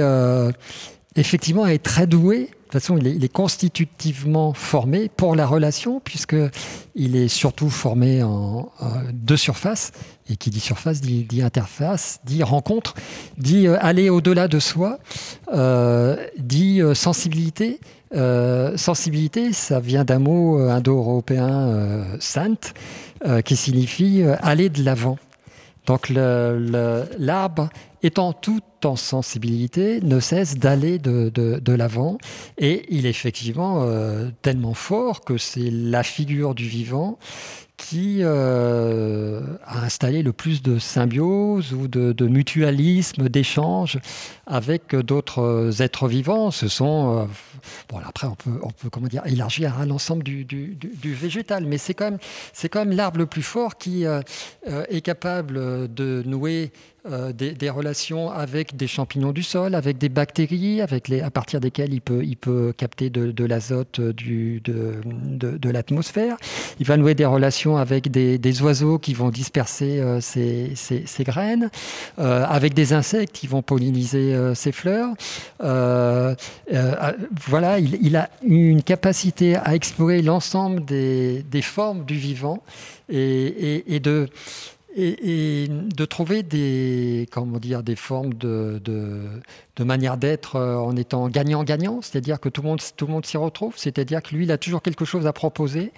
[1.16, 2.40] effectivement, est très doué.
[2.40, 8.72] De toute façon, il est, constitutivement formé pour la relation, puisqu'il est surtout formé en,
[9.12, 9.92] deux surfaces.
[10.30, 12.94] Et qui dit surface dit, interface, dit rencontre,
[13.40, 15.00] dit euh, aller au-delà de soi,
[15.52, 17.80] euh, dit euh, sensibilité.
[18.76, 22.74] sensibilité, ça vient d'un mot indo-européen sainte,
[23.46, 25.18] qui signifie aller de l'avant.
[25.86, 27.70] Donc l'arbre
[28.04, 32.18] étant tout en sensibilité, ne cesse d'aller de, de, l'avant.
[32.58, 37.18] Et il est effectivement euh, tellement fort que c'est la figure du vivant
[37.78, 44.00] qui euh, a installé le plus de symbiose ou de, mutualisme, d'échange
[44.46, 46.52] avec d'autres êtres vivants.
[46.52, 47.26] Ce sont, euh,
[47.88, 50.46] bon, après on peut, comment dire, élargir à l'ensemble du,
[51.06, 52.12] végétal, mais c'est quand
[52.76, 56.74] même l'arbre le plus fort qui est capable de nouer
[57.06, 62.02] euh, des, relations avec des champignons du sol, avec des bactéries, à partir desquelles il
[62.02, 66.36] peut, capter de, l'azote du, de, l'atmosphère.
[66.80, 70.74] Il va nouer des relations avec des, oiseaux qui vont disperser euh, ces,
[71.20, 71.70] graines,
[72.20, 75.14] euh, avec des insectes qui vont polliniser ces fleurs.
[75.60, 76.36] voilà,
[77.80, 82.62] il, a une capacité à explorer l'ensemble des, formes du vivant
[83.10, 84.28] et de
[84.96, 88.82] et, de trouver des, comment dire, des formes de,
[89.80, 94.22] manière d'être euh, en étant gagnant-gagnant, c'est-à-dire que tout le monde, monde s'y retrouve, c'est-à-dire
[94.22, 95.92] que lui, il a toujours quelque chose à proposer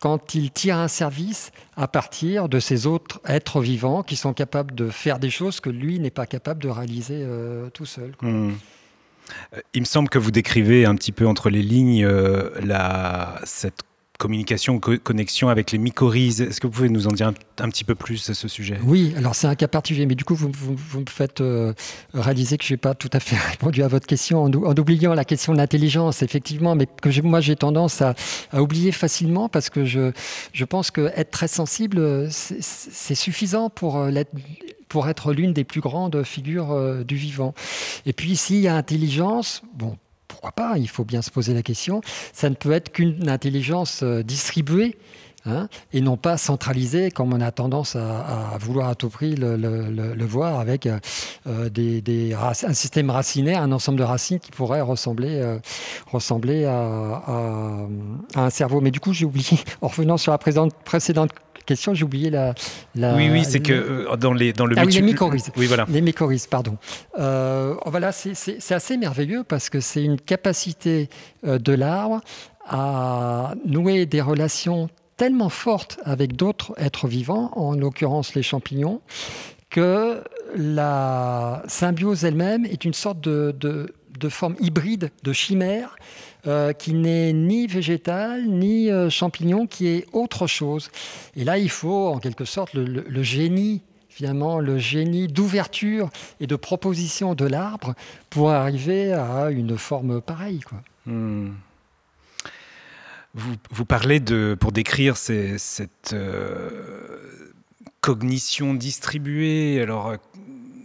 [0.00, 4.72] quand il tire un service à partir de ces autres êtres vivants qui sont capables
[4.74, 8.12] de faire des choses que lui n'est pas capable de réaliser euh, tout seul.
[8.22, 8.52] Hmm.
[9.54, 13.82] Euh, il me semble que vous décrivez un petit peu entre les lignes la, cette
[14.18, 16.40] communication, connexion avec les mycorhizes.
[16.40, 18.78] Est-ce que vous pouvez nous en dire un, petit peu plus à ce sujet?
[18.84, 21.72] Oui, alors c'est un cas particulier, mais du coup, vous, me faites euh,
[22.12, 25.24] réaliser que je n'ai pas tout à fait répondu à votre question en, oubliant la
[25.24, 28.14] question de l'intelligence, effectivement, mais que moi j'ai tendance à,
[28.54, 30.12] oublier facilement parce que je,
[30.68, 34.10] pense qu'être très sensible, c'est suffisant pour euh,
[34.88, 37.54] pour être l'une des plus grandes figures euh, du vivant.
[38.06, 39.96] Et puis s'il y a intelligence, bon,
[40.38, 42.00] pourquoi pas Il faut bien se poser la question.
[42.32, 44.96] Ça ne peut être qu'une intelligence euh, distribuée.
[45.46, 50.24] Hein, et non pas centralisée comme on a tendance à, vouloir à tout prix le,
[50.26, 50.98] voir avec euh,
[51.46, 55.58] euh, des, un système racinaire, un ensemble de racines qui pourrait ressembler,
[56.06, 57.86] ressembler à,
[58.34, 58.80] un cerveau.
[58.80, 61.30] Mais du coup, j'ai oublié, en revenant sur la précédente
[61.68, 62.54] question, j'ai oublié la,
[62.96, 65.52] Oui, oui, c'est que euh, dans, les, dans le ah, oui, les mycorhizes.
[65.56, 65.84] Oui, voilà.
[65.88, 66.78] Les mycorhizes, pardon.
[67.18, 71.10] Euh, oh, voilà, c'est assez merveilleux parce que c'est une capacité
[71.46, 72.20] euh, de l'arbre
[72.66, 79.00] à nouer des relations tellement fortes avec d'autres êtres vivants, en l'occurrence les champignons,
[79.68, 80.22] que
[80.56, 85.96] la symbiose elle-même est une sorte de, de, de forme hybride, de chimère,
[86.48, 90.90] euh, qui n'est ni végétal, ni euh, champignon, qui est autre chose.
[91.36, 96.08] Et là, il faut en quelque sorte le, génie finalement le génie d'ouverture
[96.40, 97.94] et de proposition de l'arbre
[98.30, 100.60] pour arriver à une forme pareille.
[101.04, 101.50] Hmm.
[103.34, 107.52] Vous, vous, parlez de, pour décrire cette euh,
[108.00, 110.14] cognition distribuée, alors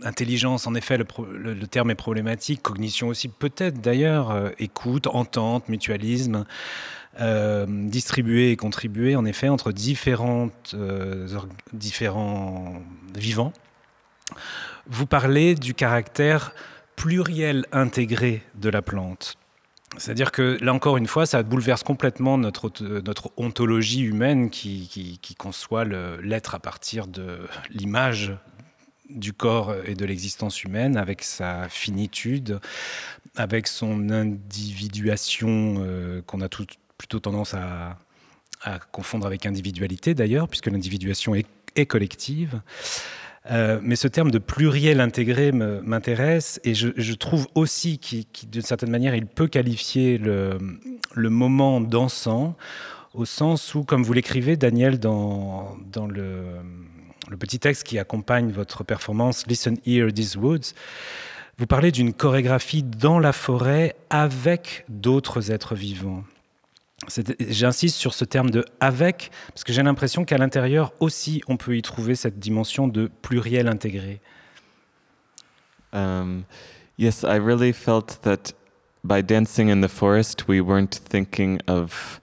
[0.03, 2.61] intelligence, en effet, le, terme est problématique.
[2.61, 4.31] Cognition aussi, peut-être d'ailleurs.
[4.31, 6.45] Euh, écoute, entente, mutualisme.
[7.21, 11.27] Euh, distribuer et contribuer, en effet, entre différentes, euh,
[11.71, 12.81] différents
[13.15, 13.53] vivants.
[14.87, 16.53] Vous parlez du caractère
[16.95, 19.37] pluriel intégré de la plante.
[19.97, 25.19] C'est-à-dire que là encore une fois, ça bouleverse complètement notre, notre ontologie humaine qui, qui,
[25.19, 28.33] qui conçoit l'être à partir de l'image
[29.13, 32.59] du corps et de l'existence humaine, avec sa finitude,
[33.35, 36.49] avec son individuation euh, qu'on a
[36.97, 37.97] plutôt tendance à,
[38.93, 42.61] confondre avec individualité d'ailleurs, puisque l'individuation est, collective.
[43.51, 48.91] Euh, mais ce terme de pluriel intégré m'intéresse et je, trouve aussi qu'il, d'une certaine
[48.91, 50.57] manière, il peut qualifier le,
[51.15, 52.55] moment dansant
[53.13, 55.75] au sens où, comme vous l'écrivez, Daniel, dans
[56.07, 56.61] le
[57.33, 60.75] le petit texte qui accompagne votre performance Listen Here These Woods,
[61.57, 66.23] vous parlez d'une chorégraphie dans la forêt avec d'autres êtres vivants.
[67.39, 71.75] J'insiste sur ce terme de avec, parce que j'ai l'impression qu'à l'intérieur aussi, on peut
[71.75, 74.21] y trouver cette dimension de pluriel intégré.
[75.91, 76.43] Um,
[76.99, 78.53] yes, I really felt that
[79.03, 82.21] by dancing in the forest, we weren't thinking of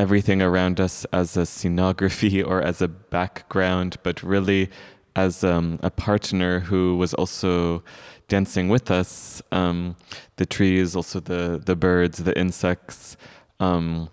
[0.00, 4.70] everything around us as a scenography or as a background, but really
[5.14, 7.82] as um, a partner who was also
[8.28, 9.42] dancing with us.
[9.52, 9.96] Um,
[10.36, 13.16] the trees, also the the birds, the insects,
[13.58, 14.08] um,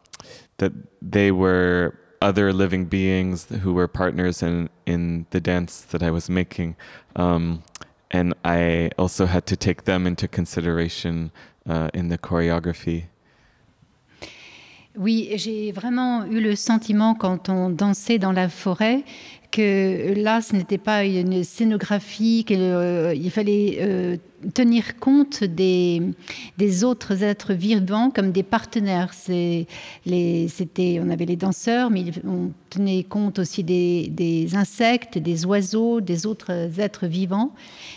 [0.57, 6.11] that they were other living beings who were partners in in the dance that I
[6.11, 6.75] was making,
[7.15, 7.63] um,
[8.11, 11.31] and I also had to take them into consideration
[11.69, 13.05] uh, in the choreography.
[14.99, 19.03] Oui, j'ai vraiment eu le sentiment quand on dansait dans la forêt
[19.51, 24.17] que là, ce n'était pas une scénographie, qu'il euh, fallait euh,
[24.53, 26.01] tenir compte des,
[26.83, 29.13] autres êtres vivants comme des partenaires.
[29.27, 29.67] Les,
[30.99, 36.79] on avait les danseurs, mais on tenait compte aussi des, insectes, des oiseaux, des autres
[36.79, 37.53] êtres vivants,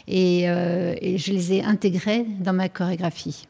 [0.07, 3.47] et, euh, je les ai intégrés dans ma chorégraphie.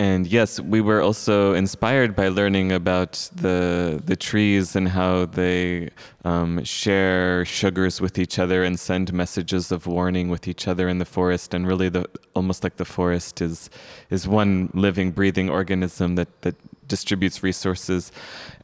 [0.00, 5.90] And yes, we were also inspired by learning about the the trees and how they
[6.24, 10.96] um, share sugars with each other and send messages of warning with each other in
[10.96, 11.52] the forest.
[11.52, 13.68] And really, the almost like the forest is
[14.08, 16.54] is one living, breathing organism that that
[16.88, 18.10] distributes resources.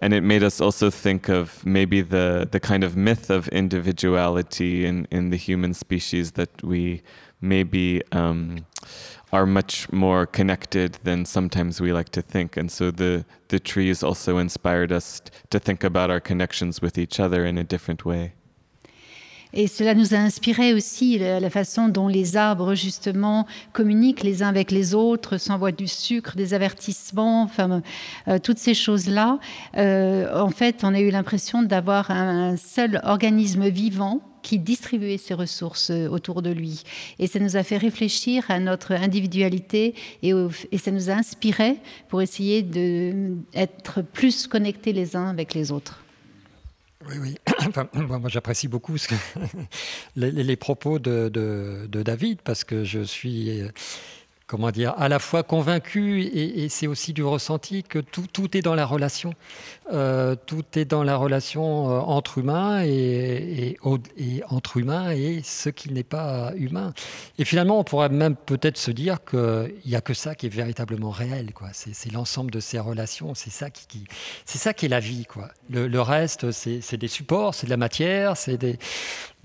[0.00, 4.86] And it made us also think of maybe the the kind of myth of individuality
[4.86, 7.02] in in the human species that we
[7.42, 8.00] maybe.
[8.12, 8.64] Um,
[9.36, 12.56] are much more connected than sometimes we like to think.
[12.56, 15.20] And so the, the trees also inspired us
[15.50, 18.32] to think about our connections with each other in a different way.
[19.58, 24.48] Et cela nous a inspiré aussi la, façon dont les arbres, justement, communiquent les uns
[24.48, 27.80] avec les autres, s'envoient du sucre, des avertissements, enfin,
[28.28, 29.38] euh, toutes ces choses-là.
[29.78, 35.32] Euh, en fait, on a eu l'impression d'avoir un seul organisme vivant qui distribuait ses
[35.32, 36.82] ressources euh, autour de lui.
[37.18, 40.32] Et ça nous a fait réfléchir à notre individualité et,
[40.70, 41.78] et ça nous a inspiré
[42.08, 46.05] pour essayer d'être plus connectés les uns avec les autres.
[47.08, 47.36] Oui, oui.
[47.68, 48.96] Enfin, moi, j'apprécie beaucoup
[50.16, 53.62] les, les, propos de, David parce que je suis
[54.46, 58.62] comment dire, à la fois convaincu et, c'est aussi du ressenti que tout, tout est
[58.62, 59.34] dans la relation.
[59.92, 63.76] Euh, tout est dans la relation euh, entre humains et,
[64.48, 66.92] entre humains et ce qui n'est pas humain.
[67.38, 70.54] Et finalement, on pourrait même peut-être se dire qu'il n'y a que ça qui est
[70.54, 71.52] véritablement réel.
[71.52, 71.68] Quoi.
[71.72, 74.04] C'est, l'ensemble de ces relations, c'est ça qui,
[74.44, 75.26] c'est ça qui est la vie.
[75.26, 75.48] Quoi.
[75.70, 78.78] Le, le reste, c'est, c'est des supports, c'est de la matière, c'est des,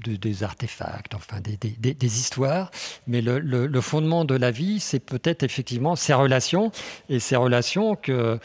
[0.02, 2.72] des artefacts, enfin des, des, des histoires.
[3.08, 6.72] Mais le, le, fondement de la vie, c'est peut-être effectivement ces relations
[7.10, 8.39] et ces relations que,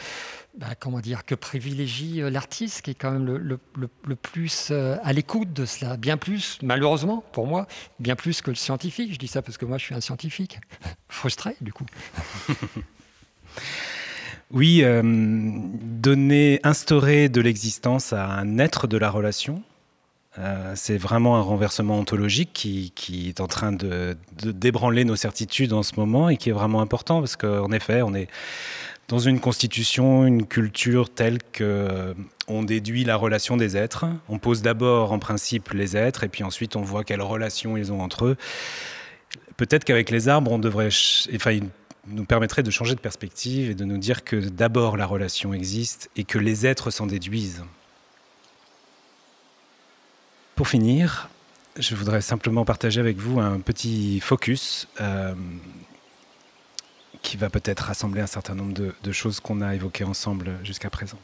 [0.58, 4.96] bah, comment dire, que privilégie euh, l'artiste, qui est quand même le, le plus euh,
[5.02, 7.66] à l'écoute de cela, bien plus, malheureusement pour moi,
[7.98, 9.12] bien plus que le scientifique.
[9.12, 10.58] Je dis ça parce que moi, je suis un scientifique,
[11.08, 11.86] frustré du coup.
[14.52, 19.62] Oui, euh, donner, instaurer de l'existence à un être de la relation,
[20.38, 22.52] euh, c'est vraiment un renversement ontologique
[22.94, 26.80] qui, est en train de, débranler nos certitudes en ce moment et qui est vraiment
[26.80, 28.28] important parce qu'en effet, on est
[29.08, 32.14] dans une constitution, une culture telle que euh,
[32.48, 34.04] on déduit la relation des êtres.
[34.28, 37.92] On pose d'abord en principe les êtres et puis ensuite on voit quelles relations ils
[37.92, 38.36] ont entre eux.
[39.56, 40.90] Peut-être qu'avec les arbres, on devrait,
[41.34, 41.58] enfin,
[42.08, 46.10] nous permettrait de changer de perspective et de nous dire que d'abord la relation existe
[46.16, 47.64] et que les êtres s'en déduisent.
[50.56, 51.28] Pour finir,
[51.78, 55.34] je voudrais simplement partager avec vous un petit focus euh,
[57.20, 60.88] qui va peut-être rassembler un certain nombre de, de choses qu'on a évoquées ensemble jusqu'à
[60.88, 61.18] présent.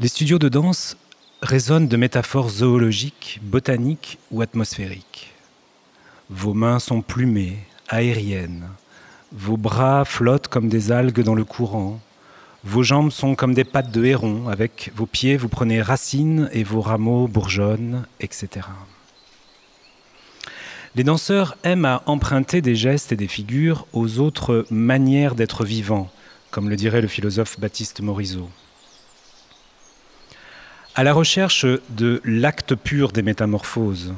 [0.00, 0.96] Les studios de danse
[1.42, 5.34] résonnent de métaphores zoologiques, botaniques ou atmosphériques.
[6.30, 8.70] Vos mains sont plumées, aériennes.
[9.32, 12.00] Vos bras flottent comme des algues dans le courant,
[12.64, 16.64] vos jambes sont comme des pattes de héron, avec vos pieds, vous prenez racines et
[16.64, 18.66] vos rameaux bourgeonnent, etc.
[20.94, 26.10] Les danseurs aiment à emprunter des gestes et des figures aux autres manières d'être vivants,
[26.50, 28.48] comme le dirait le philosophe Baptiste Morisot.
[30.94, 34.14] À la recherche de l'acte pur des métamorphoses,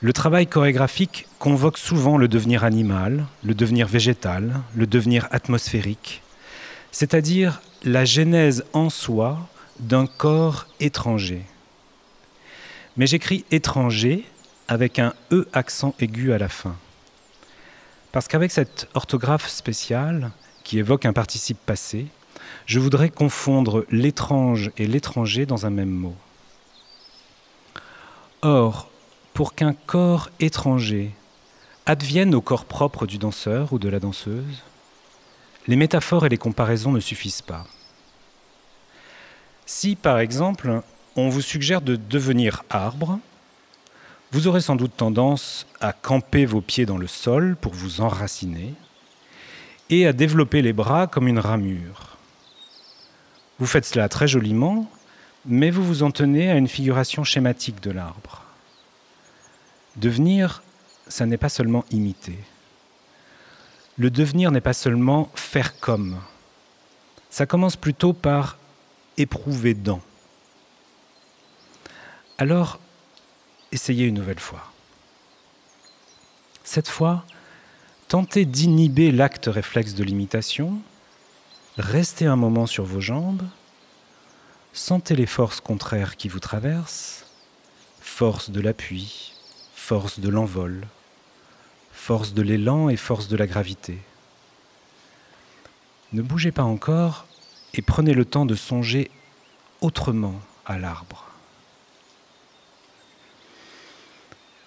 [0.00, 6.22] le travail chorégraphique convoque souvent le devenir animal, le devenir végétal, le devenir atmosphérique,
[6.90, 9.38] c'est-à-dire la genèse en soi
[9.78, 11.42] d'un corps étranger.
[12.96, 14.24] Mais j'écris étranger
[14.66, 16.76] avec un E accent aigu à la fin.
[18.12, 20.32] Parce qu'avec cette orthographe spéciale,
[20.64, 22.06] qui évoque un participe passé,
[22.66, 26.16] je voudrais confondre l'étrange et l'étranger dans un même mot.
[28.42, 28.90] Or,
[29.34, 31.12] pour qu'un corps étranger
[31.86, 34.62] advienne au corps propre du danseur ou de la danseuse,
[35.68, 37.66] les métaphores et les comparaisons ne suffisent pas.
[39.66, 40.80] Si, par exemple,
[41.14, 43.20] on vous suggère de devenir arbre,
[44.32, 48.74] vous aurez sans doute tendance à camper vos pieds dans le sol pour vous enraciner
[49.90, 52.16] et à développer les bras comme une ramure.
[53.58, 54.90] Vous faites cela très joliment,
[55.44, 58.42] mais vous vous en tenez à une figuration schématique de l'arbre.
[59.96, 60.62] Devenir,
[61.08, 62.38] ça n'est pas seulement imiter.
[63.98, 66.20] Le devenir n'est pas seulement faire comme.
[67.30, 68.56] Ça commence plutôt par
[69.16, 70.00] éprouver dans.
[72.38, 72.78] Alors,
[73.72, 74.70] essayez une nouvelle fois.
[76.62, 77.24] Cette fois,
[78.06, 80.78] tentez d'inhiber l'acte réflexe de l'imitation,
[81.76, 83.42] restez un moment sur vos jambes,
[84.72, 87.26] sentez les forces contraires qui vous traversent,
[88.00, 89.32] force de l'appui,
[89.74, 90.86] force de l'envol,
[92.08, 93.98] force de l'élan et force de la gravité.
[96.14, 97.26] Ne bougez pas encore
[97.74, 99.10] et prenez le temps de songer
[99.82, 101.26] autrement à l'arbre.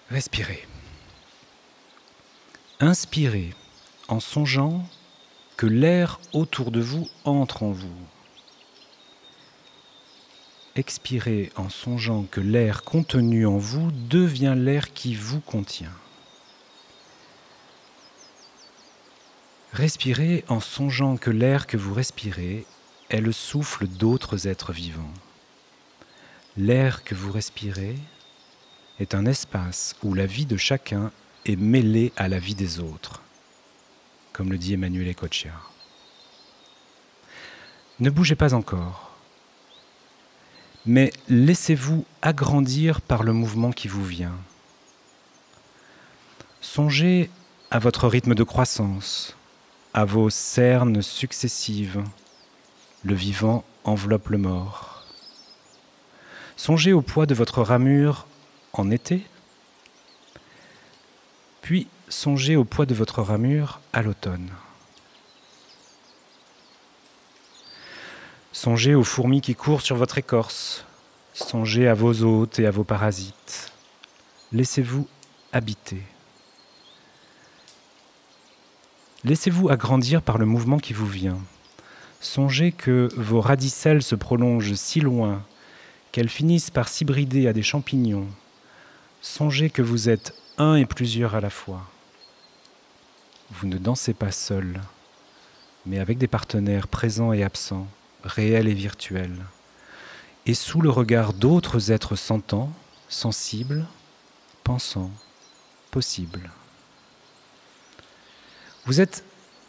[0.08, 0.68] Respirez.
[2.78, 3.54] Inspirez
[4.06, 4.88] en songeant
[5.56, 7.98] que l'air autour de vous entre en vous.
[10.76, 15.90] Expirez en songeant que l'air contenu en vous devient l'air qui vous contient.
[19.72, 22.66] Respirez en songeant que l'air que vous respirez
[23.08, 25.14] est le souffle d'autres êtres vivants.
[26.58, 27.96] L'air que vous respirez
[29.00, 31.10] est un espace où la vie de chacun
[31.46, 33.22] est mêlée à la vie des autres,
[34.34, 35.54] comme le dit Emmanuel Ecochia.
[37.98, 39.16] Ne bougez pas encore,
[40.84, 44.38] mais laissez-vous agrandir par le mouvement qui vous vient.
[46.60, 47.30] Songez
[47.70, 49.34] à votre rythme de croissance,
[49.94, 52.02] à vos cernes successives.
[53.04, 55.04] Le vivant enveloppe le mort.
[56.56, 58.26] Songez au poids de votre ramure
[58.72, 59.26] en été,
[61.60, 64.50] puis songez au poids de votre ramure à l'automne.
[68.52, 70.84] Songez aux fourmis qui courent sur votre écorce.
[71.34, 73.72] Songez à vos hôtes et à vos parasites.
[74.52, 75.08] Laissez-vous
[75.52, 76.02] habiter.
[79.24, 81.38] Laissez-vous agrandir par le mouvement qui vous vient.
[82.20, 85.44] Songez que vos radicelles se prolongent si loin
[86.12, 88.28] qu'elles finissent par s'hybrider à des champignons,
[89.22, 91.88] songez que vous êtes un et plusieurs à la fois.
[93.50, 94.80] Vous ne dansez pas seul,
[95.86, 97.88] mais avec des partenaires présents et absents,
[98.24, 99.44] réels et virtuels,
[100.46, 102.72] et sous le regard d'autres êtres sentants,
[103.08, 103.86] sensibles,
[104.64, 105.10] pensants,
[105.90, 106.50] possibles.
[108.84, 109.24] Vous êtes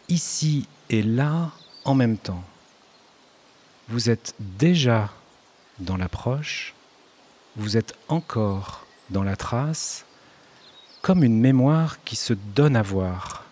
[0.09, 1.51] ici et là
[1.85, 2.43] en même temps.
[3.89, 5.11] Vous êtes déjà
[5.79, 6.73] dans l'approche,
[7.55, 10.05] vous êtes encore dans la trace,
[11.01, 13.43] comme une mémoire qui se donne à voir.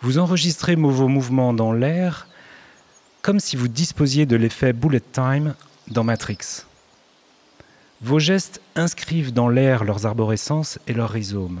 [0.00, 2.26] Vous enregistrez vos mouvements dans l'air
[3.22, 5.54] comme si vous disposiez de l'effet bullet time
[5.88, 6.64] dans Matrix.
[8.00, 11.60] Vos gestes inscrivent dans l'air leurs arborescences et leurs rhizomes.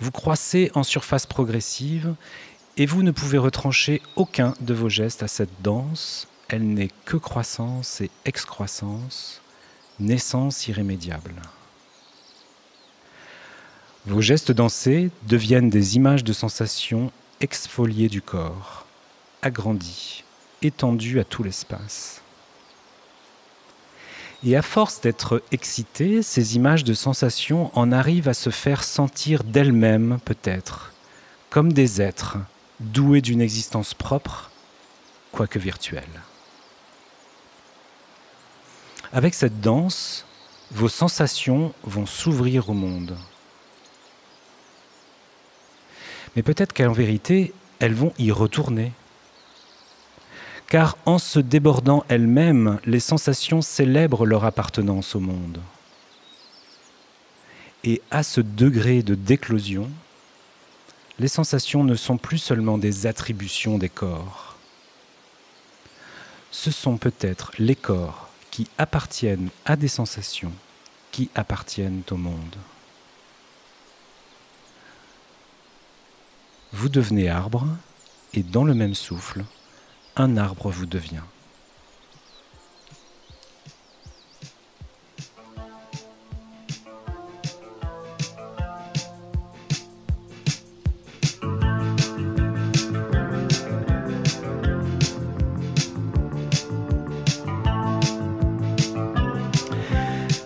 [0.00, 2.14] Vous croissez en surface progressive
[2.76, 7.16] et vous ne pouvez retrancher aucun de vos gestes à cette danse elle n'est que
[7.16, 9.40] croissance et excroissance,
[10.00, 11.34] naissance irrémédiable.
[14.06, 18.84] Vos gestes dansés deviennent des images de sensations exfoliées du corps,
[19.42, 20.24] agrandies,
[20.60, 22.19] étendues à tout l'espace.
[24.44, 29.44] Et à force d'être excitées, ces images de sensations en arrivent à se faire sentir
[29.44, 30.92] d'elles-mêmes peut-être,
[31.50, 32.38] comme des êtres
[32.80, 34.50] doués d'une existence propre,
[35.32, 36.22] quoique virtuelle.
[39.12, 40.24] Avec cette danse,
[40.70, 43.16] vos sensations vont s'ouvrir au monde.
[46.36, 48.92] Mais peut-être qu'en vérité, elles vont y retourner.
[50.70, 55.60] Car en se débordant elles-mêmes, les sensations célèbrent leur appartenance au monde.
[57.82, 59.90] Et à ce degré de déclosion,
[61.18, 64.56] les sensations ne sont plus seulement des attributions des corps.
[66.52, 70.52] Ce sont peut-être les corps qui appartiennent à des sensations
[71.10, 72.56] qui appartiennent au monde.
[76.72, 77.66] Vous devenez arbre
[78.34, 79.44] et dans le même souffle,
[80.20, 81.22] un arbre vous devient.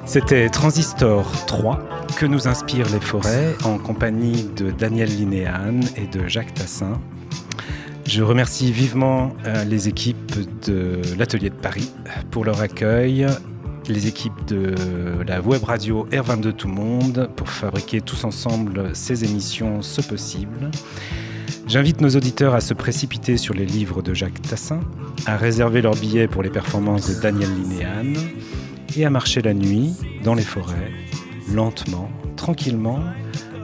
[0.06, 1.80] C'était Transistor 3
[2.16, 7.00] que nous inspirent les forêts en compagnie de Daniel Linéan et de Jacques Tassin.
[8.14, 10.34] Je remercie vivement euh, les équipes
[10.68, 11.90] de l'Atelier de Paris
[12.30, 13.26] pour leur accueil,
[13.88, 14.72] les équipes de
[15.26, 20.70] la web radio R22 Tout Monde pour fabriquer tous ensemble ces émissions ce possible.
[21.66, 24.78] J'invite nos auditeurs à se précipiter sur les livres de Jacques Tassin,
[25.26, 28.12] à réserver leurs billets pour les performances de Daniel Linéan
[28.96, 29.92] et à marcher la nuit
[30.22, 30.92] dans les forêts,
[31.52, 33.00] lentement, tranquillement,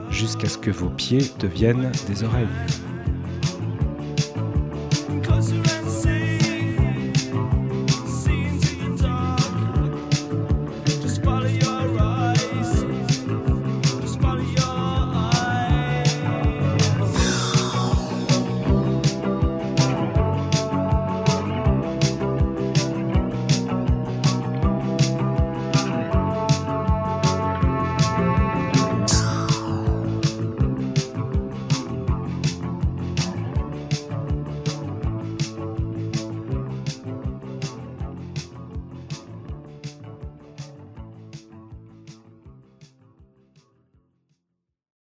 [0.09, 2.90] jusqu'à ce que vos pieds deviennent des oreilles.